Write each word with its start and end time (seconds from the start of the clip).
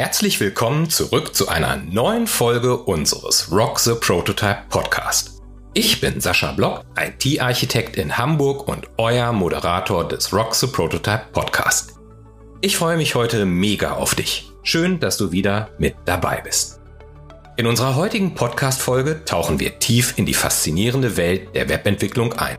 Herzlich 0.00 0.40
willkommen 0.40 0.88
zurück 0.88 1.34
zu 1.34 1.48
einer 1.48 1.76
neuen 1.76 2.26
Folge 2.26 2.74
unseres 2.74 3.52
Rock 3.52 3.78
the 3.80 3.92
Prototype 4.00 4.62
Podcast. 4.70 5.42
Ich 5.74 6.00
bin 6.00 6.22
Sascha 6.22 6.52
Block, 6.52 6.84
IT-Architekt 6.98 7.96
in 7.96 8.16
Hamburg 8.16 8.66
und 8.66 8.86
euer 8.96 9.30
Moderator 9.34 10.08
des 10.08 10.32
Rock 10.32 10.54
the 10.54 10.68
Prototype 10.68 11.26
Podcast. 11.34 11.98
Ich 12.62 12.78
freue 12.78 12.96
mich 12.96 13.14
heute 13.14 13.44
mega 13.44 13.92
auf 13.92 14.14
dich. 14.14 14.50
Schön, 14.62 15.00
dass 15.00 15.18
du 15.18 15.32
wieder 15.32 15.68
mit 15.76 15.96
dabei 16.06 16.40
bist. 16.42 16.80
In 17.58 17.66
unserer 17.66 17.94
heutigen 17.94 18.34
Podcast-Folge 18.34 19.26
tauchen 19.26 19.60
wir 19.60 19.80
tief 19.80 20.14
in 20.16 20.24
die 20.24 20.32
faszinierende 20.32 21.18
Welt 21.18 21.54
der 21.54 21.68
Webentwicklung 21.68 22.32
ein. 22.32 22.56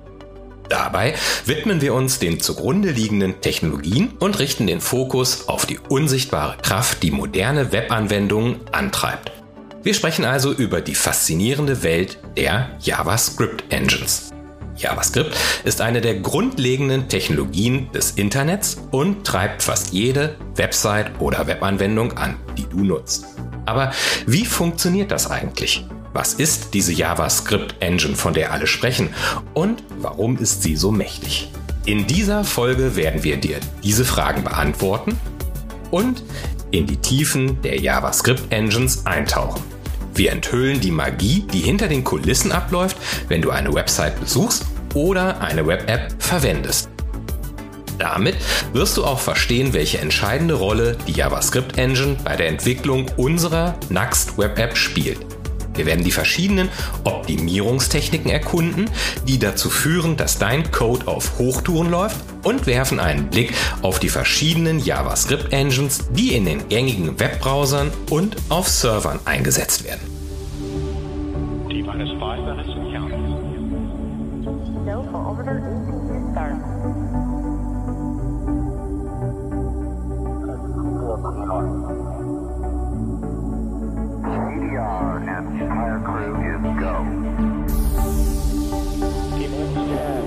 Dabei 0.71 1.15
widmen 1.45 1.81
wir 1.81 1.93
uns 1.93 2.19
den 2.19 2.39
zugrunde 2.39 2.91
liegenden 2.91 3.41
Technologien 3.41 4.13
und 4.19 4.39
richten 4.39 4.67
den 4.67 4.79
Fokus 4.79 5.49
auf 5.49 5.65
die 5.65 5.77
unsichtbare 5.77 6.55
Kraft, 6.61 7.03
die 7.03 7.11
moderne 7.11 7.73
Webanwendungen 7.73 8.55
antreibt. 8.71 9.33
Wir 9.83 9.93
sprechen 9.93 10.23
also 10.23 10.53
über 10.53 10.79
die 10.79 10.95
faszinierende 10.95 11.83
Welt 11.83 12.19
der 12.37 12.69
JavaScript 12.79 13.65
Engines. 13.69 14.29
JavaScript 14.77 15.35
ist 15.65 15.81
eine 15.81 15.99
der 15.99 16.15
grundlegenden 16.21 17.09
Technologien 17.09 17.91
des 17.91 18.11
Internets 18.11 18.77
und 18.91 19.27
treibt 19.27 19.63
fast 19.63 19.91
jede 19.91 20.37
Website 20.55 21.19
oder 21.19 21.47
Webanwendung 21.47 22.13
an, 22.13 22.37
die 22.57 22.65
du 22.69 22.85
nutzt. 22.85 23.25
Aber 23.65 23.91
wie 24.25 24.45
funktioniert 24.45 25.11
das 25.11 25.29
eigentlich? 25.29 25.85
Was 26.13 26.33
ist 26.33 26.73
diese 26.73 26.91
JavaScript-Engine, 26.91 28.15
von 28.15 28.33
der 28.33 28.51
alle 28.51 28.67
sprechen? 28.67 29.13
Und 29.53 29.83
warum 29.99 30.37
ist 30.37 30.61
sie 30.61 30.75
so 30.75 30.91
mächtig? 30.91 31.49
In 31.85 32.05
dieser 32.05 32.43
Folge 32.43 32.95
werden 32.95 33.23
wir 33.23 33.37
dir 33.37 33.59
diese 33.81 34.03
Fragen 34.03 34.43
beantworten 34.43 35.17
und 35.89 36.23
in 36.71 36.85
die 36.85 36.97
Tiefen 36.97 37.61
der 37.61 37.79
JavaScript-Engines 37.79 39.05
eintauchen. 39.05 39.63
Wir 40.13 40.33
enthüllen 40.33 40.81
die 40.81 40.91
Magie, 40.91 41.45
die 41.53 41.59
hinter 41.59 41.87
den 41.87 42.03
Kulissen 42.03 42.51
abläuft, 42.51 42.97
wenn 43.29 43.41
du 43.41 43.49
eine 43.49 43.73
Website 43.73 44.19
besuchst 44.19 44.65
oder 44.93 45.39
eine 45.39 45.65
Web-App 45.65 46.13
verwendest. 46.19 46.89
Damit 47.97 48.35
wirst 48.73 48.97
du 48.97 49.05
auch 49.05 49.19
verstehen, 49.19 49.73
welche 49.73 49.99
entscheidende 49.99 50.55
Rolle 50.55 50.97
die 51.07 51.13
JavaScript 51.13 51.77
Engine 51.77 52.17
bei 52.23 52.35
der 52.35 52.47
Entwicklung 52.47 53.05
unserer 53.15 53.75
Next 53.89 54.37
Web 54.37 54.59
App 54.59 54.75
spielt. 54.75 55.30
Wir 55.81 55.87
werden 55.87 56.05
die 56.05 56.11
verschiedenen 56.11 56.69
Optimierungstechniken 57.05 58.29
erkunden, 58.29 58.87
die 59.27 59.39
dazu 59.39 59.71
führen, 59.71 60.15
dass 60.15 60.37
dein 60.37 60.71
Code 60.71 61.07
auf 61.07 61.39
Hochtouren 61.39 61.89
läuft 61.89 62.17
und 62.43 62.67
werfen 62.67 62.99
einen 62.99 63.31
Blick 63.31 63.51
auf 63.81 63.97
die 63.97 64.09
verschiedenen 64.09 64.77
JavaScript-Engines, 64.77 66.09
die 66.11 66.35
in 66.35 66.45
den 66.45 66.69
gängigen 66.69 67.19
Webbrowsern 67.19 67.89
und 68.11 68.37
auf 68.49 68.67
Servern 68.67 69.21
eingesetzt 69.25 69.83
werden. 69.83 70.01
are, 84.81 85.19
and 85.19 85.61
entire 85.61 85.99
crew 85.99 86.35
is 86.41 86.61
go. 86.79 86.93
Ten, 89.91 90.23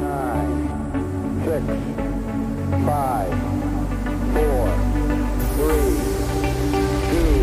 nine, 0.00 0.52
six, 1.44 1.64
five, 2.86 3.34
four, 4.34 4.64
three, 5.58 5.94
two, 7.10 7.36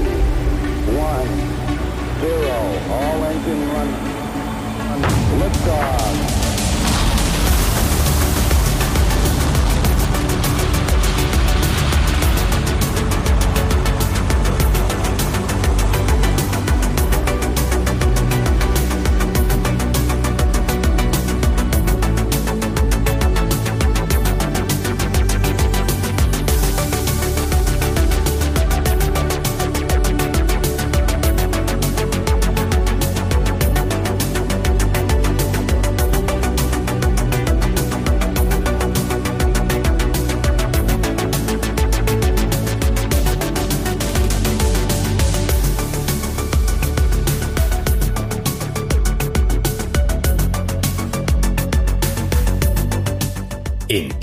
one, 0.98 1.32
zero. 2.22 2.58
All 2.96 3.20
engine 3.26 3.64
run. 3.74 3.90
Liftoff. 5.40 6.39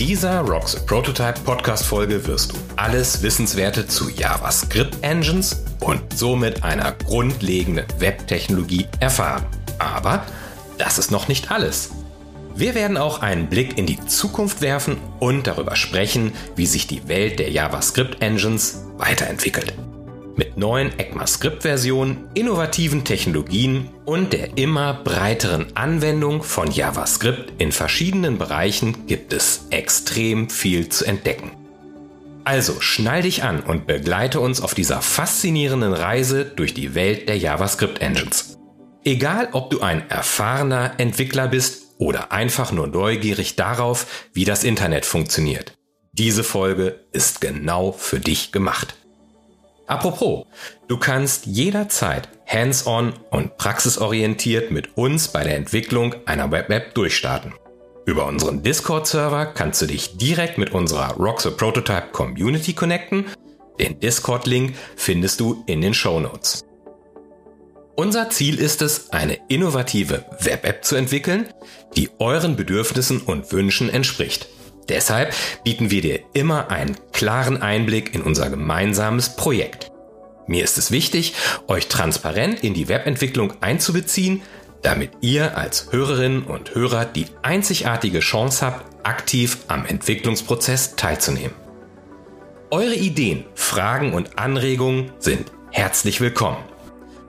Dieser 0.06 0.42
Rocks 0.42 0.76
Prototype 0.86 1.40
Podcast 1.44 1.84
Folge 1.84 2.24
wirst 2.28 2.52
du 2.52 2.56
alles 2.76 3.24
Wissenswerte 3.24 3.88
zu 3.88 4.08
JavaScript 4.08 5.02
Engines 5.02 5.64
und 5.80 6.00
somit 6.16 6.62
einer 6.62 6.92
grundlegenden 6.92 7.86
Webtechnologie 7.98 8.86
erfahren. 9.00 9.44
Aber 9.80 10.24
das 10.78 10.98
ist 10.98 11.10
noch 11.10 11.26
nicht 11.26 11.50
alles. 11.50 11.90
Wir 12.54 12.76
werden 12.76 12.96
auch 12.96 13.20
einen 13.20 13.48
Blick 13.48 13.78
in 13.78 13.86
die 13.86 13.98
Zukunft 14.06 14.60
werfen 14.60 14.96
und 15.18 15.48
darüber 15.48 15.74
sprechen, 15.74 16.32
wie 16.54 16.66
sich 16.66 16.86
die 16.86 17.08
Welt 17.08 17.40
der 17.40 17.50
JavaScript 17.50 18.22
Engines 18.22 18.84
weiterentwickelt. 18.98 19.74
Mit 20.38 20.58
neuen 20.58 20.98
ECMAScript-Versionen, 20.98 22.28
innovativen 22.34 23.04
Technologien 23.04 23.88
und 24.04 24.34
der 24.34 24.58
immer 24.58 24.92
breiteren 24.92 25.74
Anwendung 25.74 26.42
von 26.42 26.70
JavaScript 26.70 27.54
in 27.56 27.72
verschiedenen 27.72 28.36
Bereichen 28.36 29.06
gibt 29.06 29.32
es 29.32 29.66
extrem 29.70 30.50
viel 30.50 30.90
zu 30.90 31.06
entdecken. 31.06 31.52
Also 32.44 32.82
schnall 32.82 33.22
dich 33.22 33.44
an 33.44 33.60
und 33.60 33.86
begleite 33.86 34.40
uns 34.40 34.60
auf 34.60 34.74
dieser 34.74 35.00
faszinierenden 35.00 35.94
Reise 35.94 36.44
durch 36.44 36.74
die 36.74 36.94
Welt 36.94 37.30
der 37.30 37.38
JavaScript 37.38 38.02
Engines. 38.02 38.58
Egal, 39.04 39.48
ob 39.52 39.70
du 39.70 39.80
ein 39.80 40.10
erfahrener 40.10 40.92
Entwickler 40.98 41.48
bist 41.48 41.94
oder 41.96 42.30
einfach 42.30 42.72
nur 42.72 42.88
neugierig 42.88 43.56
darauf, 43.56 44.28
wie 44.34 44.44
das 44.44 44.64
Internet 44.64 45.06
funktioniert. 45.06 45.72
Diese 46.12 46.44
Folge 46.44 47.06
ist 47.12 47.40
genau 47.40 47.92
für 47.92 48.20
dich 48.20 48.52
gemacht. 48.52 48.96
Apropos, 49.86 50.46
du 50.88 50.98
kannst 50.98 51.46
jederzeit 51.46 52.28
hands-on 52.46 53.14
und 53.30 53.56
praxisorientiert 53.56 54.70
mit 54.70 54.96
uns 54.96 55.28
bei 55.28 55.44
der 55.44 55.56
Entwicklung 55.56 56.14
einer 56.26 56.50
Web-App 56.50 56.94
durchstarten. 56.94 57.54
Über 58.04 58.26
unseren 58.26 58.62
Discord-Server 58.62 59.46
kannst 59.46 59.82
du 59.82 59.86
dich 59.86 60.16
direkt 60.16 60.58
mit 60.58 60.72
unserer 60.72 61.14
Rock 61.14 61.40
the 61.40 61.50
Prototype 61.50 62.08
Community 62.12 62.72
connecten. 62.72 63.26
Den 63.80 64.00
Discord-Link 64.00 64.74
findest 64.96 65.40
du 65.40 65.62
in 65.66 65.80
den 65.80 65.94
Show 65.94 66.18
Notes. 66.20 66.64
Unser 67.96 68.28
Ziel 68.30 68.58
ist 68.58 68.82
es, 68.82 69.10
eine 69.10 69.38
innovative 69.48 70.24
Web-App 70.40 70.84
zu 70.84 70.96
entwickeln, 70.96 71.48
die 71.96 72.10
euren 72.18 72.54
Bedürfnissen 72.54 73.20
und 73.22 73.50
Wünschen 73.52 73.88
entspricht. 73.88 74.48
Deshalb 74.88 75.34
bieten 75.64 75.90
wir 75.90 76.02
dir 76.02 76.20
immer 76.32 76.70
einen 76.70 76.96
klaren 77.12 77.60
Einblick 77.62 78.14
in 78.14 78.22
unser 78.22 78.50
gemeinsames 78.50 79.36
Projekt. 79.36 79.90
Mir 80.46 80.62
ist 80.62 80.78
es 80.78 80.90
wichtig, 80.90 81.34
euch 81.66 81.88
transparent 81.88 82.62
in 82.62 82.72
die 82.72 82.88
Webentwicklung 82.88 83.54
einzubeziehen, 83.60 84.42
damit 84.82 85.10
ihr 85.20 85.56
als 85.58 85.88
Hörerinnen 85.90 86.44
und 86.44 86.74
Hörer 86.74 87.04
die 87.04 87.26
einzigartige 87.42 88.20
Chance 88.20 88.64
habt, 88.64 88.84
aktiv 89.04 89.58
am 89.68 89.84
Entwicklungsprozess 89.84 90.94
teilzunehmen. 90.94 91.54
Eure 92.70 92.94
Ideen, 92.94 93.44
Fragen 93.54 94.12
und 94.12 94.38
Anregungen 94.38 95.12
sind 95.18 95.50
herzlich 95.72 96.20
willkommen. 96.20 96.58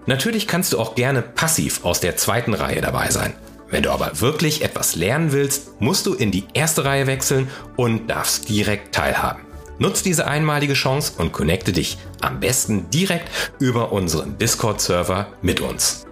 Natürlich 0.05 0.47
kannst 0.47 0.73
du 0.73 0.79
auch 0.79 0.95
gerne 0.95 1.21
passiv 1.21 1.83
aus 1.83 1.99
der 1.99 2.17
zweiten 2.17 2.53
Reihe 2.53 2.81
dabei 2.81 3.09
sein. 3.09 3.33
Wenn 3.69 3.83
du 3.83 3.91
aber 3.91 4.21
wirklich 4.21 4.63
etwas 4.63 4.95
lernen 4.95 5.33
willst, 5.33 5.81
musst 5.81 6.05
du 6.05 6.13
in 6.13 6.31
die 6.31 6.45
erste 6.53 6.85
Reihe 6.85 7.05
wechseln 7.05 7.49
und 7.75 8.07
darfst 8.07 8.47
direkt 8.47 8.95
teilhaben. 8.95 9.41
Nutz 9.77 10.01
diese 10.01 10.25
einmalige 10.25 10.73
Chance 10.73 11.13
und 11.17 11.33
connecte 11.33 11.73
dich 11.73 11.97
am 12.21 12.39
besten 12.39 12.89
direkt 12.89 13.29
über 13.59 13.91
unseren 13.91 14.37
Discord-Server 14.37 15.27
mit 15.41 15.59
uns. 15.59 16.05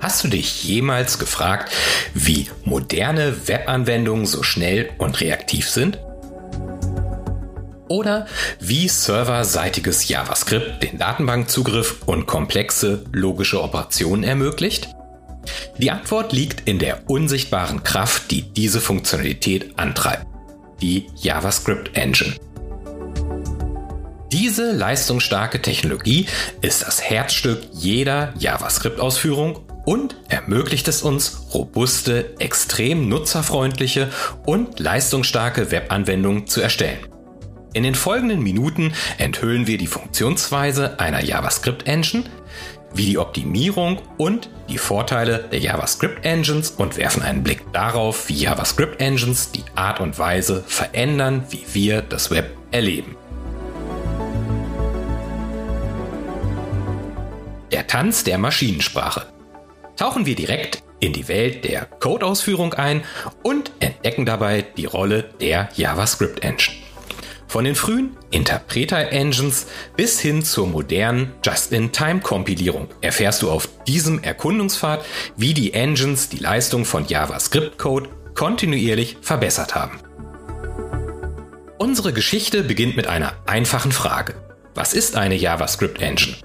Hast 0.00 0.24
du 0.24 0.28
dich 0.28 0.64
jemals 0.64 1.18
gefragt, 1.18 1.70
wie 2.14 2.48
moderne 2.64 3.46
Webanwendungen 3.46 4.24
so 4.24 4.42
schnell 4.42 4.88
und 4.96 5.20
reaktiv 5.20 5.68
sind? 5.68 5.98
Oder 7.88 8.26
wie 8.60 8.88
serverseitiges 8.88 10.08
JavaScript 10.08 10.82
den 10.82 10.98
Datenbankzugriff 10.98 12.02
und 12.06 12.26
komplexe 12.26 13.04
logische 13.12 13.62
Operationen 13.62 14.24
ermöglicht? 14.24 14.88
Die 15.78 15.90
Antwort 15.90 16.32
liegt 16.32 16.68
in 16.68 16.78
der 16.78 17.08
unsichtbaren 17.08 17.82
Kraft, 17.82 18.30
die 18.30 18.42
diese 18.42 18.80
Funktionalität 18.80 19.78
antreibt. 19.78 20.26
Die 20.82 21.06
JavaScript 21.16 21.96
Engine. 21.96 22.34
Diese 24.30 24.72
leistungsstarke 24.72 25.62
Technologie 25.62 26.26
ist 26.60 26.86
das 26.86 27.02
Herzstück 27.02 27.62
jeder 27.72 28.34
JavaScript-Ausführung 28.38 29.60
und 29.86 30.16
ermöglicht 30.28 30.86
es 30.88 31.00
uns, 31.00 31.46
robuste, 31.54 32.38
extrem 32.38 33.08
nutzerfreundliche 33.08 34.10
und 34.44 34.78
leistungsstarke 34.78 35.70
Webanwendungen 35.70 36.46
zu 36.46 36.60
erstellen. 36.60 36.98
In 37.78 37.84
den 37.84 37.94
folgenden 37.94 38.42
Minuten 38.42 38.92
enthüllen 39.18 39.68
wir 39.68 39.78
die 39.78 39.86
Funktionsweise 39.86 40.98
einer 40.98 41.22
JavaScript-Engine, 41.22 42.24
wie 42.92 43.06
die 43.06 43.18
Optimierung 43.18 44.02
und 44.16 44.50
die 44.68 44.78
Vorteile 44.78 45.48
der 45.52 45.60
JavaScript-Engines 45.60 46.72
und 46.72 46.96
werfen 46.96 47.22
einen 47.22 47.44
Blick 47.44 47.72
darauf, 47.72 48.28
wie 48.28 48.34
JavaScript-Engines 48.34 49.52
die 49.52 49.62
Art 49.76 50.00
und 50.00 50.18
Weise 50.18 50.64
verändern, 50.66 51.44
wie 51.50 51.64
wir 51.72 52.02
das 52.02 52.32
Web 52.32 52.50
erleben. 52.72 53.14
Der 57.70 57.86
Tanz 57.86 58.24
der 58.24 58.38
Maschinensprache 58.38 59.26
tauchen 59.94 60.26
wir 60.26 60.34
direkt 60.34 60.82
in 60.98 61.12
die 61.12 61.28
Welt 61.28 61.62
der 61.62 61.84
Codeausführung 61.84 62.74
ein 62.74 63.04
und 63.44 63.70
entdecken 63.78 64.26
dabei 64.26 64.62
die 64.62 64.86
Rolle 64.86 65.30
der 65.40 65.68
JavaScript 65.76 66.42
Engine. 66.42 66.87
Von 67.48 67.64
den 67.64 67.74
frühen 67.74 68.14
Interpreter-Engines 68.30 69.66
bis 69.96 70.20
hin 70.20 70.44
zur 70.44 70.66
modernen 70.66 71.32
Just-in-Time-Kompilierung 71.42 72.88
erfährst 73.00 73.40
du 73.40 73.50
auf 73.50 73.70
diesem 73.86 74.22
Erkundungspfad, 74.22 75.02
wie 75.36 75.54
die 75.54 75.72
Engines 75.72 76.28
die 76.28 76.36
Leistung 76.36 76.84
von 76.84 77.06
JavaScript-Code 77.06 78.10
kontinuierlich 78.34 79.16
verbessert 79.22 79.74
haben. 79.74 79.98
Unsere 81.78 82.12
Geschichte 82.12 82.62
beginnt 82.62 82.96
mit 82.96 83.06
einer 83.06 83.32
einfachen 83.46 83.92
Frage. 83.92 84.34
Was 84.74 84.92
ist 84.92 85.16
eine 85.16 85.34
JavaScript-Engine? 85.34 86.36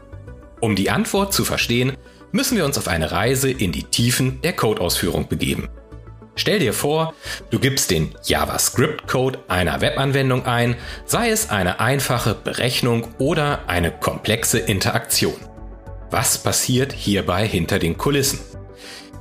Um 0.62 0.78
die 0.78 0.90
Antwort 0.90 1.34
zu 1.34 1.44
verstehen, 1.44 1.98
müssen 2.32 2.56
wir 2.56 2.64
uns 2.64 2.78
auf 2.78 2.88
eine 2.88 3.12
Reise 3.12 3.52
in 3.52 3.74
die 3.74 3.84
Tiefen 3.84 4.40
der 4.42 4.54
Codeausführung 4.54 5.28
begeben. 5.28 5.68
Stell 6.36 6.60
dir 6.60 6.74
vor, 6.74 7.14
du 7.52 7.60
gibst 7.60 7.92
den 7.92 8.16
JavaScript-Code 8.24 9.40
einer 9.48 9.82
Webanwendung 9.82 10.46
ein, 10.46 10.76
sei 11.06 11.30
es 11.30 11.50
eine 11.50 11.80
einfache 11.80 12.34
Berechnung 12.34 13.08
oder 13.20 13.68
eine 13.68 13.92
komplexe 13.92 14.60
Interaktion. 14.60 15.36
Was 16.10 16.38
passiert 16.38 16.94
hierbei 16.94 17.48
hinter 17.48 17.80
den 17.80 17.98
Kulissen? 17.98 18.40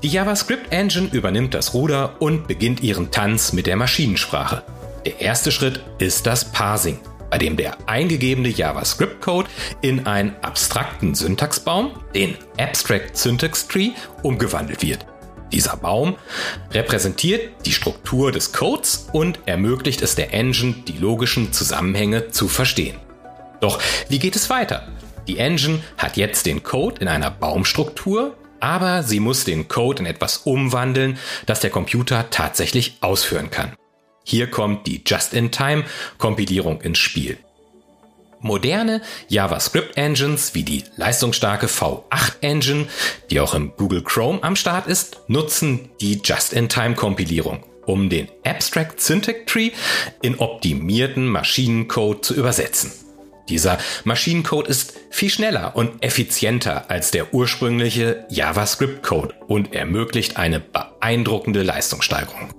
Die 0.03 0.09
JavaScript 0.09 0.73
Engine 0.73 1.09
übernimmt 1.12 1.55
das 1.55 1.75
Ruder 1.75 2.17
und 2.20 2.49
beginnt 2.49 2.82
ihren 2.82 3.11
Tanz 3.11 3.53
mit 3.53 3.67
der 3.67 3.76
Maschinensprache. 3.76 4.62
Der 5.05 5.20
erste 5.20 5.53
Schritt 5.53 5.81
ist 5.99 6.26
das 6.26 6.50
Parsing 6.50 6.99
bei 7.32 7.38
dem 7.38 7.56
der 7.56 7.88
eingegebene 7.88 8.50
JavaScript-Code 8.50 9.49
in 9.81 10.06
einen 10.06 10.37
abstrakten 10.43 11.14
Syntaxbaum, 11.14 11.93
den 12.14 12.37
Abstract 12.59 13.17
Syntax 13.17 13.67
Tree, 13.67 13.93
umgewandelt 14.23 14.82
wird. 14.82 15.06
Dieser 15.52 15.76
Baum 15.76 16.16
repräsentiert 16.70 17.66
die 17.66 17.72
Struktur 17.72 18.32
des 18.32 18.52
Codes 18.52 19.08
und 19.12 19.40
ermöglicht 19.46 20.02
es 20.02 20.14
der 20.14 20.32
Engine, 20.32 20.75
die 20.88 20.99
logischen 20.99 21.52
Zusammenhänge 21.52 22.31
zu 22.31 22.49
verstehen. 22.49 22.96
Doch 23.60 23.81
wie 24.08 24.19
geht 24.19 24.34
es 24.34 24.50
weiter? 24.50 24.88
Die 25.28 25.38
Engine 25.38 25.81
hat 25.99 26.16
jetzt 26.16 26.46
den 26.46 26.62
Code 26.62 27.00
in 27.00 27.08
einer 27.08 27.31
Baumstruktur, 27.31 28.37
aber 28.60 29.02
sie 29.02 29.20
muss 29.20 29.44
den 29.44 29.69
Code 29.69 30.00
in 30.00 30.06
etwas 30.06 30.38
umwandeln, 30.38 31.19
das 31.46 31.60
der 31.60 31.70
Computer 31.70 32.31
tatsächlich 32.31 32.96
ausführen 33.00 33.50
kann. 33.50 33.75
Hier 34.25 34.50
kommt 34.50 34.87
die 34.87 35.02
Just-in-Time-Kompilierung 35.04 36.81
ins 36.81 36.99
Spiel. 36.99 37.38
Moderne 38.42 39.00
JavaScript-Engines 39.28 40.54
wie 40.54 40.64
die 40.64 40.84
leistungsstarke 40.96 41.66
V8-Engine, 41.66 42.86
die 43.30 43.40
auch 43.40 43.54
im 43.54 43.72
Google 43.76 44.02
Chrome 44.02 44.42
am 44.42 44.56
Start 44.56 44.86
ist, 44.86 45.20
nutzen 45.28 45.90
die 46.00 46.20
Just-in-Time-Kompilierung, 46.22 47.64
um 47.86 48.10
den 48.10 48.28
Abstract 48.44 49.00
Syntax 49.00 49.40
Tree 49.46 49.70
in 50.20 50.38
optimierten 50.38 51.26
Maschinencode 51.26 52.24
zu 52.24 52.34
übersetzen. 52.34 52.92
Dieser 53.48 53.78
Maschinencode 54.04 54.68
ist 54.68 54.94
viel 55.10 55.30
schneller 55.30 55.74
und 55.74 56.02
effizienter 56.02 56.90
als 56.90 57.10
der 57.10 57.34
ursprüngliche 57.34 58.24
JavaScript-Code 58.28 59.34
und 59.46 59.74
ermöglicht 59.74 60.36
eine 60.36 60.60
beeindruckende 60.60 61.62
Leistungssteigerung. 61.62 62.52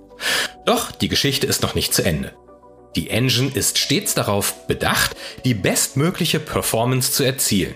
Doch 0.66 0.92
die 0.92 1.08
Geschichte 1.08 1.46
ist 1.46 1.62
noch 1.62 1.74
nicht 1.74 1.94
zu 1.94 2.04
Ende. 2.04 2.32
Die 2.96 3.10
Engine 3.10 3.50
ist 3.52 3.78
stets 3.78 4.14
darauf 4.14 4.66
bedacht, 4.66 5.16
die 5.44 5.54
bestmögliche 5.54 6.38
Performance 6.38 7.12
zu 7.12 7.24
erzielen. 7.24 7.74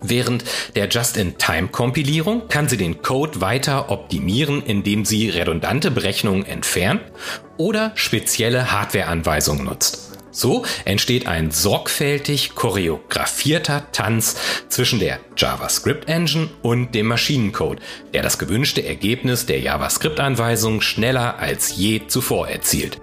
Während 0.00 0.44
der 0.76 0.88
Just-in-Time-Kompilierung 0.88 2.48
kann 2.48 2.68
sie 2.68 2.76
den 2.76 3.00
Code 3.00 3.40
weiter 3.40 3.90
optimieren, 3.90 4.62
indem 4.62 5.04
sie 5.04 5.30
redundante 5.30 5.90
Berechnungen 5.90 6.44
entfernt 6.44 7.00
oder 7.56 7.92
spezielle 7.94 8.70
Hardware-Anweisungen 8.70 9.64
nutzt. 9.64 10.10
So 10.30 10.64
entsteht 10.84 11.28
ein 11.28 11.52
sorgfältig 11.52 12.54
choreografierter 12.54 13.86
Tanz 13.92 14.36
zwischen 14.68 14.98
der 14.98 15.20
JavaScript 15.36 16.08
Engine 16.08 16.50
und 16.60 16.92
dem 16.94 17.06
Maschinencode, 17.06 17.80
der 18.12 18.22
das 18.22 18.38
gewünschte 18.38 18.84
Ergebnis 18.84 19.46
der 19.46 19.60
JavaScript-Anweisung 19.60 20.80
schneller 20.80 21.38
als 21.38 21.76
je 21.76 22.08
zuvor 22.08 22.48
erzielt. 22.48 23.00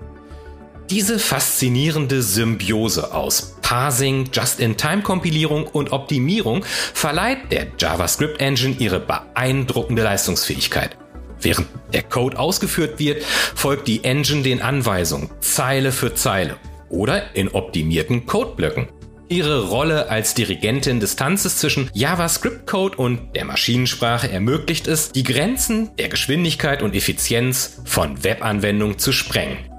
Diese 0.92 1.20
faszinierende 1.20 2.22
Symbiose 2.22 3.14
aus 3.14 3.56
Parsing, 3.62 4.30
Just-in-Time-Kompilierung 4.34 5.66
und 5.66 5.94
Optimierung 5.94 6.66
verleiht 6.66 7.50
der 7.50 7.68
JavaScript 7.80 8.42
Engine 8.42 8.76
ihre 8.78 9.00
beeindruckende 9.00 10.04
Leistungsfähigkeit. 10.04 10.98
Während 11.40 11.70
der 11.94 12.04
Code 12.04 12.38
ausgeführt 12.38 13.00
wird, 13.00 13.24
folgt 13.24 13.88
die 13.88 14.04
Engine 14.04 14.44
den 14.44 14.62
Anweisungen 14.62 15.30
Zeile 15.40 15.94
für 15.94 16.14
Zeile 16.14 16.58
oder 16.90 17.38
in 17.38 17.48
optimierten 17.48 18.26
Codeblöcken. 18.26 18.90
Ihre 19.30 19.70
Rolle 19.70 20.10
als 20.10 20.34
Dirigentin 20.34 21.00
des 21.00 21.16
Tanzes 21.16 21.60
zwischen 21.60 21.90
JavaScript-Code 21.94 22.98
und 22.98 23.34
der 23.34 23.46
Maschinensprache 23.46 24.30
ermöglicht 24.30 24.88
es, 24.88 25.14
die 25.14 25.24
Grenzen 25.24 25.96
der 25.98 26.10
Geschwindigkeit 26.10 26.82
und 26.82 26.96
Effizienz 26.96 27.80
von 27.86 28.26
Webanwendungen 28.26 29.00
zu 29.00 29.14
sprengen. 29.14 29.71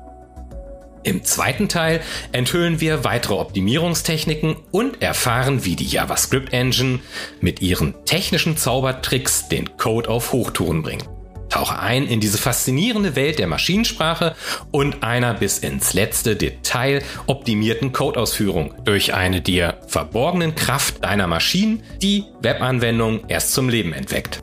Im 1.04 1.25
zweiten 1.25 1.68
Teil 1.68 2.00
enthüllen 2.32 2.80
wir 2.80 3.04
weitere 3.04 3.35
Optimierungstechniken 3.35 4.56
und 4.71 5.02
erfahren, 5.02 5.64
wie 5.64 5.76
die 5.76 5.87
JavaScript 5.87 6.52
Engine 6.52 7.00
mit 7.40 7.61
ihren 7.61 7.94
technischen 8.04 8.56
Zaubertricks 8.56 9.49
den 9.49 9.76
Code 9.76 10.09
auf 10.09 10.32
Hochtouren 10.32 10.82
bringt. 10.82 11.09
Tauche 11.52 11.78
ein 11.78 12.06
in 12.06 12.21
diese 12.21 12.38
faszinierende 12.38 13.14
Welt 13.14 13.38
der 13.38 13.47
Maschinensprache 13.47 14.35
und 14.71 15.02
einer 15.02 15.35
bis 15.35 15.59
ins 15.59 15.92
letzte 15.92 16.35
Detail 16.35 17.02
optimierten 17.26 17.92
Codeausführung 17.92 18.75
durch 18.85 19.12
eine 19.12 19.42
dir 19.42 19.78
verborgenen 19.87 20.54
Kraft 20.54 21.04
deiner 21.04 21.26
Maschinen, 21.26 21.82
die 22.00 22.25
Webanwendung 22.40 23.25
erst 23.28 23.52
zum 23.52 23.68
Leben 23.68 23.92
entweckt. 23.92 24.40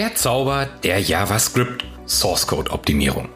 Der 0.00 0.14
Zauber 0.14 0.66
der 0.82 0.98
JavaScript 0.98 1.84
Source 2.06 2.46
Code 2.46 2.70
Optimierung. 2.70 3.28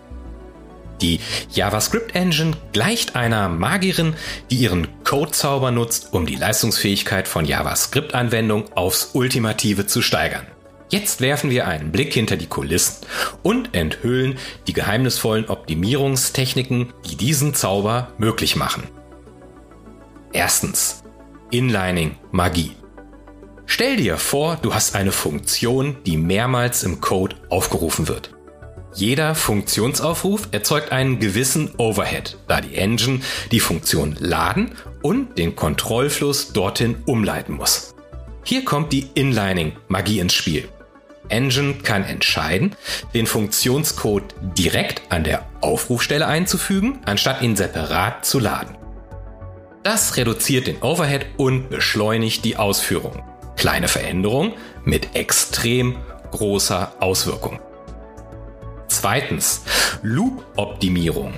Die 1.03 1.21
JavaScript 1.51 2.15
Engine 2.15 2.57
gleicht 2.73 3.17
einer 3.17 3.51
Magierin, 3.51 4.15
die 4.51 4.57
ihren 4.57 4.89
Codezauber 5.05 5.71
nutzt, 5.71 6.15
um 6.15 6.25
die 6.25 6.37
Leistungsfähigkeit 6.37 7.29
von 7.29 7.45
JavaScript-Anwendungen 7.45 8.73
aufs 8.73 9.11
Ultimative 9.13 9.85
zu 9.85 10.01
steigern. 10.01 10.47
Jetzt 10.89 11.21
werfen 11.21 11.51
wir 11.51 11.69
einen 11.69 11.93
Blick 11.93 12.15
hinter 12.15 12.39
die 12.39 12.47
Kulissen 12.47 13.07
und 13.43 13.75
enthüllen 13.75 14.39
die 14.67 14.73
geheimnisvollen 14.73 15.51
Optimierungstechniken, 15.51 16.95
die 17.05 17.17
diesen 17.17 17.53
Zauber 17.53 18.15
möglich 18.17 18.57
machen. 18.57 18.85
Erstens. 20.33 21.03
Inlining 21.51 22.17
Magie. 22.33 22.75
Stell 23.67 23.97
dir 23.97 24.19
vor, 24.19 24.59
du 24.61 24.75
hast 24.75 24.95
eine 24.95 25.13
Funktion, 25.13 25.97
die 26.05 26.17
mehrmals 26.17 26.83
im 26.83 27.01
Code 27.01 27.37
aufgerufen 27.49 28.09
wird. 28.09 28.31
Jeder 28.95 29.35
Funktionsaufruf 29.35 30.49
erzeugt 30.53 30.93
einen 30.93 31.19
gewissen 31.19 31.73
Overhead, 31.79 32.37
da 32.47 32.61
die 32.61 32.77
Engine 32.77 33.21
die 33.51 33.59
Funktion 33.59 34.17
laden 34.21 34.73
und 35.03 35.37
den 35.37 35.57
Kontrollfluss 35.57 36.53
dorthin 36.53 36.97
umleiten 37.05 37.57
muss. 37.57 37.95
Hier 38.45 38.65
kommt 38.65 38.93
die 38.93 39.09
Inlining-Magie 39.15 40.21
ins 40.21 40.35
Spiel. 40.35 40.69
Engine 41.29 41.75
kann 41.83 42.05
entscheiden, 42.05 42.77
den 43.15 43.27
Funktionscode 43.27 44.35
direkt 44.57 45.11
an 45.11 45.25
der 45.25 45.45
Aufrufstelle 45.61 46.27
einzufügen, 46.27 47.01
anstatt 47.07 47.43
ihn 47.43 47.57
separat 47.57 48.25
zu 48.25 48.39
laden. 48.39 48.77
Das 49.83 50.17
reduziert 50.17 50.67
den 50.67 50.83
Overhead 50.83 51.27
und 51.37 51.69
beschleunigt 51.69 52.45
die 52.45 52.57
Ausführung. 52.57 53.23
Kleine 53.65 53.89
Veränderung 53.89 54.53
mit 54.85 55.17
extrem 55.17 55.97
großer 56.33 56.93
Auswirkung. 57.01 57.61
Zweitens, 58.89 59.63
Loop-Optimierung. 60.03 61.33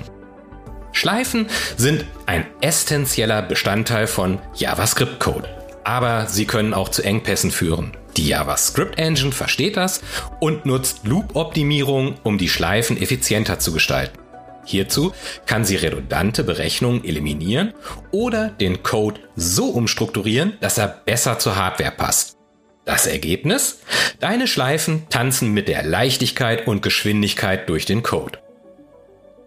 Schleifen 0.91 1.47
sind 1.77 2.03
ein 2.25 2.45
essentieller 2.59 3.41
Bestandteil 3.41 4.07
von 4.07 4.39
JavaScript-Code, 4.55 5.47
aber 5.85 6.27
sie 6.27 6.45
können 6.45 6.73
auch 6.73 6.89
zu 6.89 7.01
Engpässen 7.01 7.49
führen. 7.49 7.95
Die 8.17 8.27
JavaScript 8.27 8.99
Engine 8.99 9.31
versteht 9.31 9.77
das 9.77 10.01
und 10.41 10.65
nutzt 10.65 11.07
Loop-Optimierung, 11.07 12.15
um 12.23 12.37
die 12.37 12.49
Schleifen 12.49 13.01
effizienter 13.01 13.59
zu 13.59 13.71
gestalten. 13.71 14.19
Hierzu 14.67 15.13
kann 15.45 15.63
sie 15.63 15.77
redundante 15.77 16.43
Berechnungen 16.43 17.05
eliminieren 17.05 17.73
oder 18.11 18.49
den 18.49 18.83
Code 18.83 19.21
so 19.35 19.69
umstrukturieren, 19.69 20.57
dass 20.59 20.77
er 20.77 20.87
besser 20.87 21.39
zur 21.39 21.55
Hardware 21.55 21.91
passt. 21.91 22.37
Das 22.83 23.07
Ergebnis? 23.07 23.79
Deine 24.19 24.47
Schleifen 24.47 25.07
tanzen 25.09 25.53
mit 25.53 25.67
der 25.67 25.83
Leichtigkeit 25.83 26.67
und 26.67 26.81
Geschwindigkeit 26.81 27.69
durch 27.69 27.85
den 27.85 28.03
Code. 28.03 28.39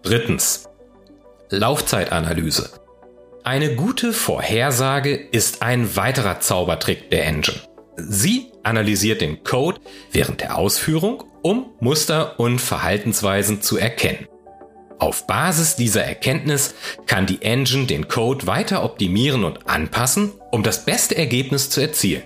Drittens. 0.03 0.69
Laufzeitanalyse. 1.51 2.71
Eine 3.45 3.75
gute 3.75 4.13
Vorhersage 4.13 5.15
ist 5.15 5.63
ein 5.63 5.97
weiterer 5.97 6.41
Zaubertrick 6.41 7.11
der 7.11 7.27
Engine. 7.27 7.61
Sie 7.97 8.53
analysiert 8.63 9.21
den 9.21 9.45
Code 9.45 9.81
während 10.13 10.41
der 10.41 10.57
Ausführung, 10.57 11.25
um 11.43 11.73
Muster 11.81 12.39
und 12.39 12.59
Verhaltensweisen 12.59 13.63
zu 13.63 13.77
erkennen. 13.77 14.29
Auf 15.01 15.27
Basis 15.27 15.77
dieser 15.77 16.05
Erkenntnis 16.05 16.75
kann 17.07 17.25
die 17.25 17.41
Engine 17.41 17.87
den 17.87 18.07
Code 18.07 18.47
weiter 18.47 18.85
optimieren 18.85 19.45
und 19.45 19.67
anpassen, 19.67 20.33
um 20.51 20.63
das 20.63 20.85
beste 20.85 21.17
Ergebnis 21.17 21.71
zu 21.71 21.81
erzielen. 21.81 22.23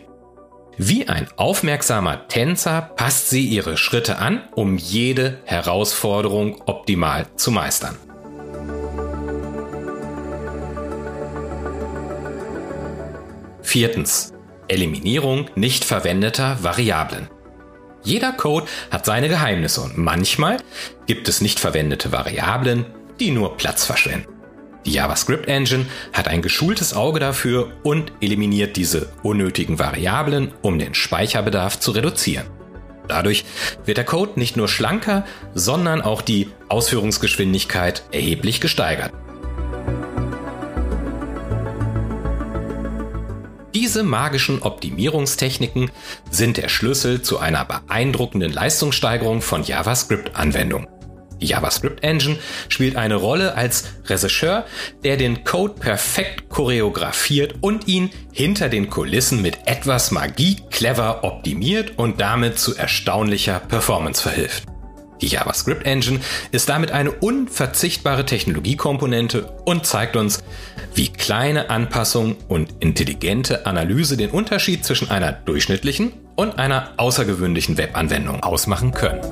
Wie 0.76 1.06
ein 1.06 1.28
aufmerksamer 1.36 2.26
Tänzer 2.26 2.82
passt 2.96 3.30
sie 3.30 3.46
ihre 3.46 3.76
Schritte 3.76 4.18
an, 4.18 4.42
um 4.56 4.76
jede 4.76 5.38
Herausforderung 5.44 6.62
optimal 6.66 7.26
zu 7.36 7.52
meistern. 7.52 7.96
Viertens. 13.62 14.32
Eliminierung 14.66 15.48
nicht 15.54 15.84
verwendeter 15.84 16.58
Variablen. 16.62 17.28
Jeder 18.04 18.32
Code 18.32 18.66
hat 18.90 19.06
seine 19.06 19.28
Geheimnisse 19.28 19.80
und 19.80 19.96
manchmal 19.96 20.58
gibt 21.06 21.26
es 21.26 21.40
nicht 21.40 21.58
verwendete 21.58 22.12
Variablen, 22.12 22.84
die 23.18 23.30
nur 23.30 23.56
Platz 23.56 23.84
verschwenden. 23.84 24.28
Die 24.84 24.92
JavaScript 24.92 25.48
Engine 25.48 25.86
hat 26.12 26.28
ein 26.28 26.42
geschultes 26.42 26.92
Auge 26.92 27.18
dafür 27.18 27.72
und 27.82 28.12
eliminiert 28.20 28.76
diese 28.76 29.08
unnötigen 29.22 29.78
Variablen, 29.78 30.52
um 30.60 30.78
den 30.78 30.92
Speicherbedarf 30.92 31.80
zu 31.80 31.92
reduzieren. 31.92 32.46
Dadurch 33.08 33.46
wird 33.86 33.96
der 33.96 34.04
Code 34.04 34.32
nicht 34.36 34.58
nur 34.58 34.68
schlanker, 34.68 35.24
sondern 35.54 36.02
auch 36.02 36.20
die 36.20 36.50
Ausführungsgeschwindigkeit 36.68 38.02
erheblich 38.12 38.60
gesteigert. 38.60 39.12
Diese 43.74 44.04
magischen 44.04 44.62
Optimierungstechniken 44.62 45.90
sind 46.30 46.58
der 46.58 46.68
Schlüssel 46.68 47.22
zu 47.22 47.38
einer 47.38 47.64
beeindruckenden 47.64 48.52
Leistungssteigerung 48.52 49.42
von 49.42 49.64
JavaScript-Anwendungen. 49.64 50.86
Die 51.40 51.46
JavaScript 51.46 52.04
Engine 52.04 52.38
spielt 52.68 52.94
eine 52.94 53.16
Rolle 53.16 53.56
als 53.56 53.84
Regisseur, 54.06 54.64
der 55.02 55.16
den 55.16 55.42
Code 55.42 55.74
perfekt 55.74 56.48
choreografiert 56.48 57.56
und 57.62 57.88
ihn 57.88 58.10
hinter 58.32 58.68
den 58.68 58.88
Kulissen 58.88 59.42
mit 59.42 59.58
etwas 59.66 60.12
Magie 60.12 60.62
clever 60.70 61.24
optimiert 61.24 61.98
und 61.98 62.20
damit 62.20 62.60
zu 62.60 62.76
erstaunlicher 62.76 63.58
Performance 63.58 64.22
verhilft. 64.22 64.64
Die 65.24 65.30
JavaScript 65.30 65.86
Engine 65.86 66.20
ist 66.52 66.68
damit 66.68 66.90
eine 66.90 67.10
unverzichtbare 67.10 68.26
Technologiekomponente 68.26 69.50
und 69.64 69.86
zeigt 69.86 70.16
uns, 70.16 70.44
wie 70.94 71.08
kleine 71.08 71.70
Anpassung 71.70 72.36
und 72.46 72.74
intelligente 72.80 73.64
Analyse 73.64 74.18
den 74.18 74.28
Unterschied 74.28 74.84
zwischen 74.84 75.10
einer 75.10 75.32
durchschnittlichen 75.32 76.12
und 76.36 76.58
einer 76.58 76.92
außergewöhnlichen 76.98 77.78
Webanwendung 77.78 78.42
ausmachen 78.42 78.92
können. 78.92 79.22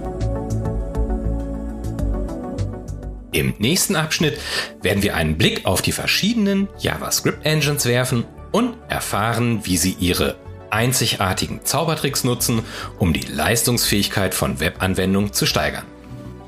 Im 3.32 3.52
nächsten 3.58 3.94
Abschnitt 3.94 4.40
werden 4.80 5.02
wir 5.02 5.14
einen 5.14 5.36
Blick 5.36 5.66
auf 5.66 5.82
die 5.82 5.92
verschiedenen 5.92 6.70
JavaScript-Engines 6.78 7.84
werfen 7.84 8.24
und 8.50 8.76
erfahren, 8.88 9.66
wie 9.66 9.76
sie 9.76 9.94
ihre 10.00 10.36
einzigartigen 10.72 11.64
Zaubertricks 11.64 12.24
nutzen, 12.24 12.62
um 12.98 13.12
die 13.12 13.26
Leistungsfähigkeit 13.26 14.34
von 14.34 14.60
Webanwendungen 14.60 15.32
zu 15.32 15.46
steigern. 15.46 15.84